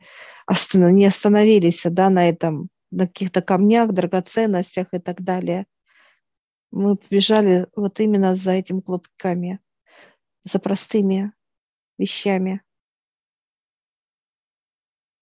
не 0.73 1.05
остановились, 1.05 1.83
да, 1.85 2.09
на 2.09 2.29
этом, 2.29 2.69
на 2.91 3.07
каких-то 3.07 3.41
камнях, 3.41 3.91
драгоценностях 3.91 4.87
и 4.93 4.99
так 4.99 5.21
далее. 5.21 5.67
Мы 6.71 6.95
побежали 6.95 7.67
вот 7.75 7.99
именно 7.99 8.35
за 8.35 8.51
этими 8.51 8.81
клубками, 8.81 9.59
за 10.43 10.59
простыми 10.59 11.33
вещами. 11.97 12.61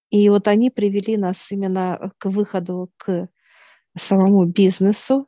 И 0.09 0.29
вот 0.29 0.47
они 0.47 0.69
привели 0.69 1.17
нас 1.17 1.51
именно 1.51 2.13
к 2.17 2.29
выходу 2.29 2.91
к 2.97 3.27
самому 3.97 4.45
бизнесу. 4.45 5.27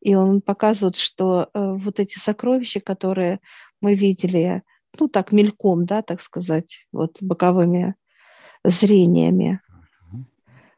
И 0.00 0.14
он 0.14 0.40
показывает, 0.40 0.96
что 0.96 1.42
э, 1.42 1.48
вот 1.54 2.00
эти 2.00 2.18
сокровища, 2.18 2.80
которые 2.80 3.40
мы 3.80 3.94
видели, 3.94 4.62
ну 4.98 5.08
так 5.08 5.32
мельком, 5.32 5.86
да, 5.86 6.02
так 6.02 6.20
сказать, 6.20 6.86
вот 6.92 7.18
боковыми 7.20 7.94
зрениями, 8.64 9.60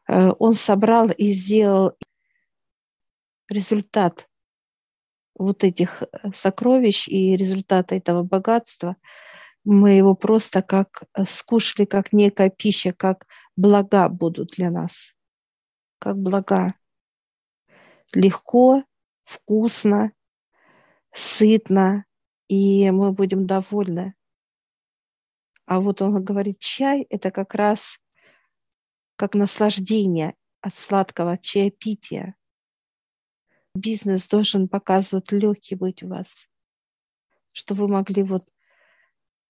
э, 0.07 0.31
он 0.39 0.53
собрал 0.53 1.09
и 1.09 1.31
сделал 1.31 1.93
результат 3.49 4.27
вот 5.37 5.63
этих 5.63 6.03
э, 6.03 6.31
сокровищ 6.33 7.07
и 7.07 7.35
результата 7.35 7.95
этого 7.95 8.23
богатства– 8.23 8.95
мы 9.63 9.91
его 9.91 10.15
просто 10.15 10.61
как 10.61 11.03
скушали, 11.27 11.85
как 11.85 12.13
некая 12.13 12.49
пища, 12.49 12.91
как 12.91 13.27
блага 13.55 14.09
будут 14.09 14.49
для 14.49 14.71
нас, 14.71 15.13
как 15.99 16.17
блага. 16.17 16.73
Легко, 18.13 18.83
вкусно, 19.23 20.11
сытно, 21.11 22.05
и 22.47 22.89
мы 22.91 23.11
будем 23.11 23.45
довольны. 23.45 24.15
А 25.65 25.79
вот 25.79 26.01
он 26.01 26.23
говорит, 26.23 26.59
чай– 26.59 27.05
это 27.09 27.31
как 27.31 27.55
раз 27.55 27.97
как 29.15 29.35
наслаждение 29.35 30.33
от 30.61 30.75
сладкого 30.75 31.37
чаепития. 31.37 32.35
Бизнес 33.73 34.27
должен 34.27 34.67
показывать 34.67 35.31
легкий 35.31 35.75
быть 35.75 36.03
у 36.03 36.07
вас, 36.07 36.47
что 37.53 37.73
вы 37.73 37.87
могли 37.87 38.23
вот 38.23 38.45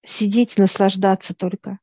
сидеть 0.04 0.58
и 0.58 0.62
наслаждаться 0.62 1.34
только. 1.34 1.80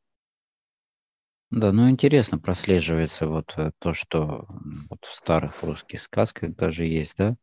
Да, 1.50 1.72
ну 1.72 1.88
интересно 1.88 2.38
прослеживается 2.38 3.26
вот 3.26 3.54
э, 3.56 3.72
то, 3.78 3.94
что 3.94 4.46
вот 4.90 5.04
в 5.04 5.10
старых 5.10 5.62
русских 5.62 6.02
сказках 6.02 6.54
даже 6.54 6.84
есть, 6.84 7.16
да, 7.16 7.36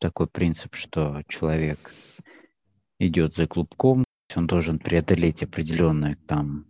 такой 0.00 0.26
принцип, 0.26 0.74
что 0.74 1.22
человек 1.28 1.92
идет 2.98 3.34
за 3.34 3.46
клубком, 3.46 4.04
он 4.34 4.46
должен 4.46 4.78
преодолеть 4.78 5.42
определенные 5.42 6.16
там, 6.26 6.66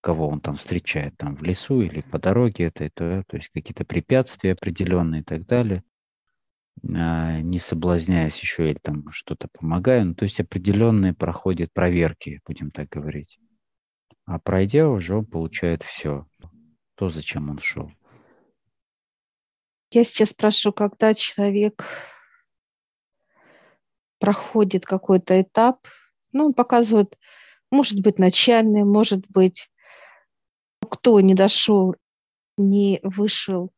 кого 0.00 0.28
он 0.28 0.40
там 0.40 0.56
встречает, 0.56 1.16
там 1.16 1.36
в 1.36 1.42
лесу 1.42 1.80
или 1.82 2.00
по 2.00 2.18
дороге, 2.18 2.66
это, 2.66 2.84
это 2.84 3.24
то 3.26 3.36
есть 3.36 3.48
какие-то 3.48 3.84
препятствия 3.84 4.52
определенные 4.52 5.22
и 5.22 5.24
так 5.24 5.46
далее. 5.46 5.82
А, 6.94 7.40
не 7.40 7.58
соблазняясь 7.58 8.40
еще 8.40 8.70
или 8.70 8.78
там 8.80 9.10
что-то 9.10 9.48
помогая, 9.48 10.04
ну, 10.04 10.14
то 10.14 10.24
есть 10.24 10.40
определенные 10.40 11.14
проходят 11.14 11.72
проверки, 11.72 12.40
будем 12.46 12.70
так 12.70 12.88
говорить. 12.88 13.38
А 14.24 14.38
пройдя 14.38 14.88
уже 14.88 15.16
он 15.16 15.26
получает 15.26 15.82
все, 15.82 16.26
то, 16.94 17.08
зачем 17.10 17.50
он 17.50 17.58
шел. 17.58 17.90
Я 19.90 20.04
сейчас 20.04 20.30
спрошу, 20.30 20.72
когда 20.72 21.14
человек 21.14 21.84
проходит 24.18 24.84
какой-то 24.84 25.40
этап, 25.40 25.86
ну, 26.32 26.46
он 26.46 26.54
показывает, 26.54 27.18
может 27.70 28.00
быть, 28.02 28.18
начальный, 28.18 28.84
может 28.84 29.26
быть, 29.28 29.70
кто 30.80 31.20
не 31.20 31.34
дошел, 31.34 31.94
не 32.56 33.00
вышел 33.02 33.72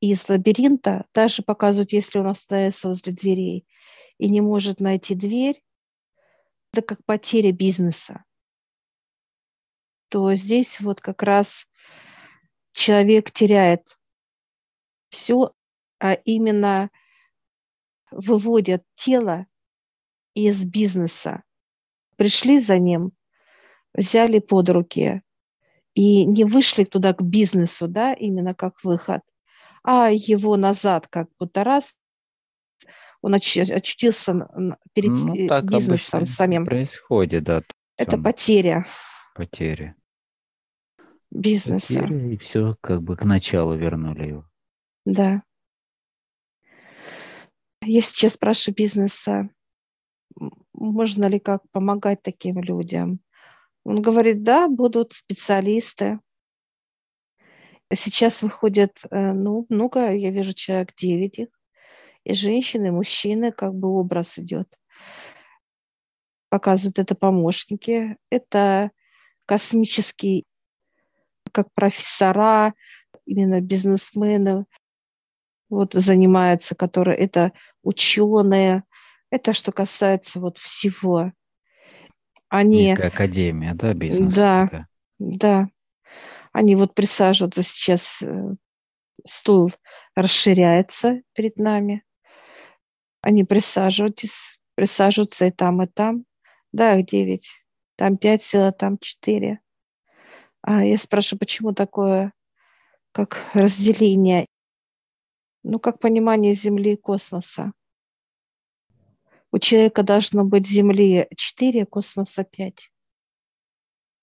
из 0.00 0.28
лабиринта, 0.28 1.06
даже 1.14 1.42
показывают, 1.42 1.92
если 1.92 2.18
он 2.18 2.26
остается 2.26 2.88
возле 2.88 3.12
дверей 3.12 3.66
и 4.18 4.28
не 4.28 4.40
может 4.40 4.80
найти 4.80 5.14
дверь, 5.14 5.62
это 6.72 6.82
как 6.82 7.04
потеря 7.04 7.52
бизнеса, 7.52 8.24
то 10.08 10.34
здесь 10.34 10.80
вот 10.80 11.00
как 11.00 11.22
раз 11.22 11.66
человек 12.72 13.30
теряет 13.30 13.98
все, 15.10 15.52
а 16.00 16.14
именно 16.14 16.90
выводят 18.10 18.84
тело 18.94 19.46
из 20.34 20.64
бизнеса. 20.64 21.42
Пришли 22.16 22.58
за 22.58 22.78
ним, 22.78 23.12
взяли 23.94 24.38
под 24.38 24.68
руки 24.70 25.22
и 25.94 26.24
не 26.24 26.44
вышли 26.44 26.84
туда 26.84 27.12
к 27.14 27.22
бизнесу, 27.22 27.88
да, 27.88 28.12
именно 28.12 28.54
как 28.54 28.82
выход, 28.82 29.22
а 29.82 30.10
его 30.10 30.56
назад 30.56 31.06
как 31.08 31.28
будто 31.38 31.64
раз 31.64 31.98
он 33.24 33.32
очутился 33.34 34.34
перед 34.92 35.10
ну, 35.10 35.48
так 35.48 35.64
бизнесом 35.64 36.26
самим. 36.26 36.66
Происходит, 36.66 37.44
да. 37.44 37.62
Это 37.96 38.18
потеря. 38.18 38.86
Потеря. 39.34 39.96
Бизнеса. 41.30 42.00
Потеря, 42.00 42.32
и 42.32 42.36
все 42.36 42.76
как 42.82 43.02
бы 43.02 43.16
к 43.16 43.24
началу 43.24 43.74
вернули 43.76 44.28
его. 44.28 44.48
Да. 45.06 45.42
Я 47.80 48.02
сейчас 48.02 48.34
спрашиваю 48.34 48.76
бизнеса, 48.76 49.48
можно 50.72 51.26
ли 51.26 51.38
как 51.38 51.62
помогать 51.70 52.22
таким 52.22 52.60
людям. 52.60 53.20
Он 53.84 54.02
говорит, 54.02 54.42
да, 54.42 54.68
будут 54.68 55.12
специалисты, 55.12 56.18
Сейчас 57.92 58.42
выходят, 58.42 59.02
э, 59.10 59.32
ну, 59.32 59.66
много, 59.68 60.10
я 60.12 60.30
вижу 60.30 60.54
человек 60.54 60.94
9 60.96 61.38
их, 61.38 61.48
и 62.24 62.32
женщины, 62.34 62.86
и 62.86 62.90
мужчины, 62.90 63.52
как 63.52 63.74
бы 63.74 63.88
образ 63.88 64.38
идет. 64.38 64.78
Показывают 66.48 66.98
это 66.98 67.14
помощники, 67.14 68.16
это 68.30 68.90
космические, 69.46 70.44
как 71.52 71.72
профессора, 71.74 72.74
именно 73.26 73.60
бизнесмены, 73.60 74.64
вот 75.68 75.92
занимаются, 75.92 76.74
которые 76.74 77.18
это 77.18 77.52
ученые, 77.82 78.84
это 79.34 79.52
что 79.52 79.72
касается 79.72 80.38
вот 80.38 80.58
всего. 80.58 81.32
Они... 82.48 82.90
Некая 82.90 83.08
академия, 83.08 83.74
да, 83.74 83.92
бизнес? 83.92 84.32
Да, 84.32 84.64
такая. 84.64 84.88
да. 85.18 85.68
Они 86.52 86.76
вот 86.76 86.94
присаживаются 86.94 87.64
сейчас, 87.64 88.22
э, 88.22 88.54
стул 89.26 89.72
расширяется 90.14 91.22
перед 91.32 91.56
нами. 91.56 92.04
Они 93.22 93.42
присаживаются, 93.42 94.28
присаживаются 94.76 95.46
и 95.46 95.50
там, 95.50 95.82
и 95.82 95.88
там. 95.88 96.26
Да, 96.70 96.94
их 96.94 97.06
девять. 97.06 97.50
Там 97.96 98.16
пять 98.16 98.42
сил, 98.42 98.62
а 98.62 98.72
там 98.72 98.98
четыре. 98.98 99.58
А 100.62 100.84
я 100.84 100.96
спрашиваю, 100.96 101.40
почему 101.40 101.72
такое, 101.72 102.32
как 103.10 103.36
разделение, 103.52 104.46
ну, 105.64 105.80
как 105.80 105.98
понимание 105.98 106.54
Земли 106.54 106.92
и 106.92 106.96
космоса. 106.96 107.72
У 109.54 109.60
человека 109.60 110.02
должно 110.02 110.44
быть 110.44 110.66
Земли 110.66 111.28
четыре, 111.36 111.86
космоса 111.86 112.42
пять 112.42 112.90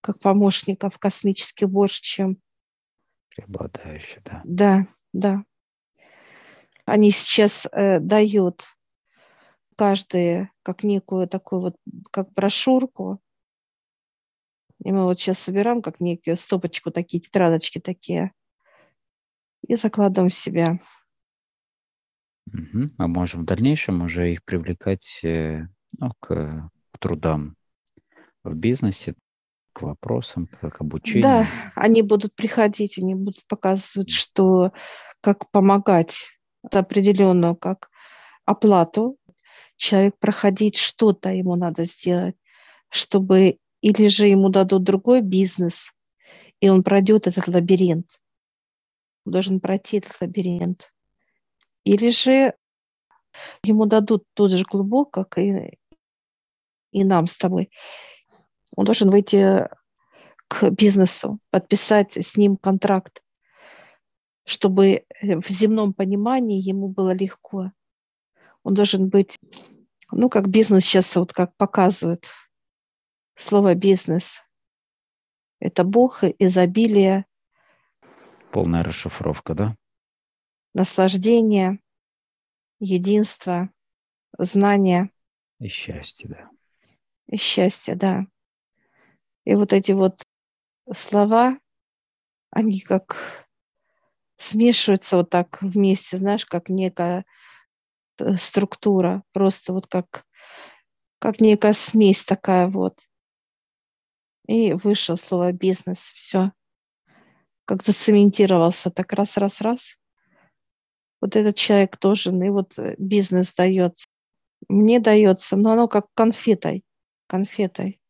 как 0.02 0.20
помощников 0.20 1.00
космических 1.00 1.70
больше, 1.70 2.02
чем... 2.02 2.41
Преобладающие, 3.30 4.22
да. 4.26 4.41
Да, 4.44 4.88
да. 5.13 5.46
Они 6.84 7.12
сейчас 7.12 7.65
э, 7.72 8.00
дают 8.02 8.65
каждые 9.78 10.52
как 10.63 10.84
некую 10.84 11.30
такую 11.30 11.62
вот, 11.62 11.78
как 12.12 12.34
брошюрку. 12.34 13.22
И 14.84 14.91
мы 14.91 15.06
вот 15.06 15.17
сейчас 15.17 15.39
собираем 15.39 15.82
как 15.82 16.02
некую 16.02 16.36
стопочку, 16.36 16.91
такие 16.91 17.22
тетрадочки 17.22 17.80
такие. 17.80 18.34
И 19.65 19.78
закладываем 19.78 20.30
в 20.30 20.34
себя. 20.34 20.82
Угу. 22.54 22.92
А 22.98 23.08
можем 23.08 23.42
в 23.42 23.46
дальнейшем 23.46 24.04
уже 24.04 24.32
их 24.32 24.44
привлекать 24.44 25.20
э, 25.24 25.68
ну, 25.98 26.12
к, 26.20 26.70
к 26.92 26.98
трудам 27.00 27.56
в 28.44 28.54
бизнесе, 28.56 29.16
к 29.74 29.82
вопросам, 29.84 30.48
к 30.48 30.82
обучению. 30.82 31.24
Да, 31.24 31.48
они 31.76 32.02
будут 32.02 32.36
приходить, 32.36 32.98
они 32.98 33.16
будут 33.16 33.46
показывать, 33.48 34.12
что 34.12 34.74
как 35.22 35.50
помогать 35.52 36.30
определенную 36.72 37.56
как 37.56 37.90
оплату. 38.46 39.18
Человек 39.78 40.18
проходить 40.20 40.78
что-то 40.78 41.30
ему 41.30 41.56
надо 41.56 41.86
сделать, 41.86 42.36
чтобы 42.90 43.58
или 43.82 44.08
же 44.08 44.28
ему 44.28 44.50
дадут 44.50 44.84
другой 44.84 45.22
бизнес, 45.22 45.92
и 46.60 46.70
он 46.70 46.84
пройдет 46.84 47.28
этот 47.28 47.48
лабиринт. 47.48 48.08
Он 49.26 49.34
должен 49.34 49.60
пройти 49.60 49.98
этот 49.98 50.20
лабиринт. 50.22 50.92
Или 51.84 52.10
же 52.10 52.54
ему 53.63 53.86
дадут 53.86 54.26
тот 54.34 54.52
же 54.52 54.63
клубок, 54.63 55.12
как 55.12 55.38
и, 55.38 55.80
и 56.91 57.04
нам 57.04 57.28
с 57.28 57.38
тобой. 57.38 57.72
Он 58.76 58.86
должен 58.86 59.10
выйти 59.10 59.67
к 60.48 60.70
бизнесу, 60.70 61.39
подписать 61.50 62.17
с 62.17 62.36
ним 62.36 62.58
контракт, 62.58 63.24
чтобы 64.46 65.06
в 65.22 65.50
земном 65.50 65.94
понимании 65.94 66.62
ему 66.62 66.89
было 66.89 67.12
легко. 67.12 67.72
Он 68.63 68.74
должен 68.74 69.10
быть, 69.10 69.38
ну, 70.12 70.30
как 70.30 70.50
бизнес 70.50 70.84
сейчас 70.84 71.15
вот 71.15 71.34
как 71.34 71.56
показывают, 71.56 72.28
слово 73.36 73.76
бизнес. 73.76 74.41
Это 75.60 75.84
Бог, 75.84 76.24
изобилие. 76.38 77.26
Полная 78.52 78.84
расшифровка, 78.84 79.54
да? 79.54 79.76
Наслаждение, 80.74 81.80
единство, 82.80 83.70
знание. 84.38 85.12
И 85.60 85.68
счастье, 85.68 86.30
да. 86.30 86.50
И 87.28 87.38
счастье, 87.38 87.96
да. 87.96 88.26
И 89.46 89.56
вот 89.56 89.74
эти 89.74 89.92
вот 89.92 90.24
слова, 90.92 91.58
они 92.52 92.80
как 92.80 93.48
смешиваются 94.38 95.18
вот 95.18 95.30
так 95.30 95.62
вместе, 95.62 96.18
знаешь, 96.18 96.46
как 96.46 96.70
некая 96.70 97.26
э, 98.20 98.34
структура, 98.36 99.24
просто 99.34 99.74
вот 99.74 99.88
как, 99.88 100.26
как 101.20 101.40
некая 101.40 101.74
смесь 101.74 102.24
такая 102.24 102.68
вот. 102.68 103.00
И 104.48 104.74
вышло 104.74 105.16
слово 105.16 105.52
бизнес, 105.52 106.12
все. 106.16 106.52
Как 107.66 107.84
зацементировался, 107.84 108.90
так 108.90 109.14
раз, 109.14 109.38
раз, 109.38 109.62
раз. 109.62 109.98
Вот 111.22 111.36
этот 111.36 111.56
человек 111.56 111.98
тоже, 111.98 112.32
и 112.32 112.50
вот 112.50 112.78
э, 112.78 112.96
бизнес 112.98 113.54
дается. 113.54 114.08
Мне 114.68 115.00
дается, 115.00 115.56
но 115.56 115.72
оно 115.72 115.88
как 115.88 116.08
конфетой, 116.14 116.84
конфетой 117.28 118.02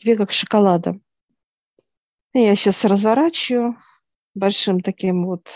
тебе 0.00 0.16
как 0.16 0.32
шоколадом. 0.32 1.02
Я 2.32 2.54
сейчас 2.56 2.84
разворачиваю 2.84 3.76
большим 4.34 4.80
таким 4.80 5.26
вот, 5.26 5.50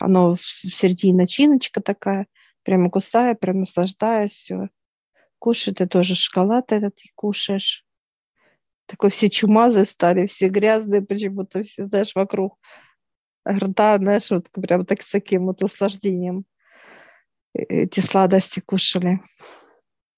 оно 0.00 0.34
в 0.34 0.40
середине 0.40 1.14
начиночка 1.14 1.80
такая, 1.80 2.26
прямо 2.64 2.88
густая, 2.88 3.34
прям 3.34 3.60
наслаждаюсь, 3.60 4.32
все. 4.32 4.68
Кушай 5.38 5.74
ты 5.74 5.86
тоже 5.86 6.14
шоколад 6.16 6.72
этот 6.72 6.98
и 7.04 7.10
кушаешь. 7.14 7.84
Такой 8.86 9.10
все 9.10 9.30
чумазы 9.30 9.84
стали, 9.84 10.26
все 10.26 10.48
грязные 10.48 11.02
почему-то, 11.02 11.62
все, 11.62 11.84
знаешь, 11.84 12.14
вокруг 12.14 12.58
рта, 13.46 13.96
знаешь, 13.98 14.30
вот 14.30 14.50
прям 14.50 14.84
так 14.86 15.02
с 15.02 15.10
таким 15.10 15.46
вот 15.46 15.60
наслаждением 15.60 16.44
эти 17.54 18.00
сладости 18.00 18.60
кушали. 18.60 19.20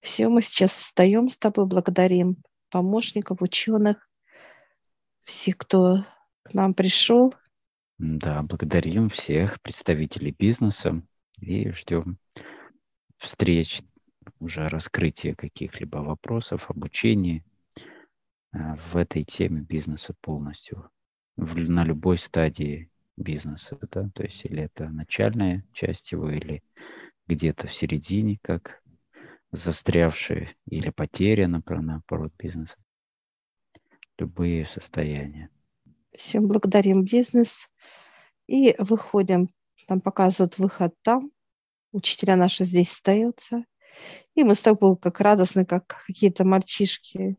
Все, 0.01 0.29
мы 0.29 0.43
сейчас 0.43 0.73
встаем 0.73 1.29
с 1.29 1.37
тобой, 1.37 1.67
благодарим 1.67 2.37
помощников, 2.71 3.43
ученых, 3.43 4.09
всех, 5.23 5.59
кто 5.59 6.05
к 6.43 6.55
нам 6.55 6.75
пришел. 6.75 7.35
Да, 7.99 8.43
благодарим 8.43 9.09
всех 9.09 9.61
представителей 9.63 10.31
бизнеса 10.31 11.03
и 11.41 11.71
ждем 11.71 12.19
встреч, 13.19 13.83
уже 14.39 14.69
раскрытия 14.69 15.35
каких-либо 15.35 15.99
вопросов, 15.99 16.71
обучения 16.71 17.45
э, 18.53 18.77
в 18.91 18.97
этой 18.97 19.25
теме 19.25 19.63
бизнеса 19.63 20.15
полностью, 20.21 20.91
в, 21.37 21.57
на 21.71 21.85
любой 21.85 22.19
стадии 22.19 22.91
бизнеса, 23.17 23.79
да, 23.91 24.09
то 24.15 24.23
есть 24.23 24.45
или 24.45 24.63
это 24.63 24.89
начальная 24.89 25.65
часть 25.73 26.13
его, 26.13 26.31
или 26.31 26.63
где-то 27.27 27.67
в 27.67 27.75
середине, 27.75 28.39
как 28.43 28.83
застрявшие 29.53 30.51
или 30.67 30.91
потеря, 30.91 31.49
наоборот, 31.49 32.33
бизнеса. 32.39 32.77
Любые 34.19 34.65
состояния. 34.65 35.51
Всем 36.15 36.47
благодарим 36.47 37.05
бизнес. 37.05 37.69
И 38.47 38.75
выходим. 38.79 39.49
Нам 39.89 40.01
показывают 40.01 40.59
выход 40.59 40.95
там. 41.03 41.31
Учителя 41.93 42.37
наши 42.37 42.65
здесь 42.65 42.93
остаются. 42.93 43.65
И 44.35 44.45
мы 44.45 44.55
с 44.55 44.61
тобой 44.61 44.97
как 44.97 45.21
радостны, 45.21 45.65
как 45.65 45.87
какие-то 46.07 46.45
мальчишки, 46.45 47.37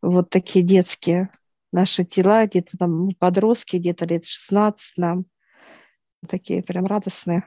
вот 0.00 0.30
такие 0.30 0.64
детские. 0.64 1.30
Наши 1.72 2.04
тела, 2.04 2.46
где-то 2.46 2.76
там 2.76 3.10
подростки, 3.18 3.76
где-то 3.76 4.04
лет 4.06 4.24
16 4.24 4.98
нам. 4.98 5.26
Такие 6.28 6.62
прям 6.62 6.86
радостные. 6.86 7.44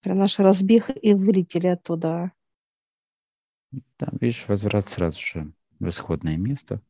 Прям 0.00 0.18
наш 0.18 0.38
разбег 0.38 0.90
и 1.02 1.14
вылетели 1.14 1.66
оттуда. 1.66 2.32
Там, 3.96 4.10
видишь, 4.20 4.46
возврат 4.46 4.86
сразу 4.86 5.20
же 5.20 5.52
в 5.78 5.88
исходное 5.88 6.36
место. 6.36 6.80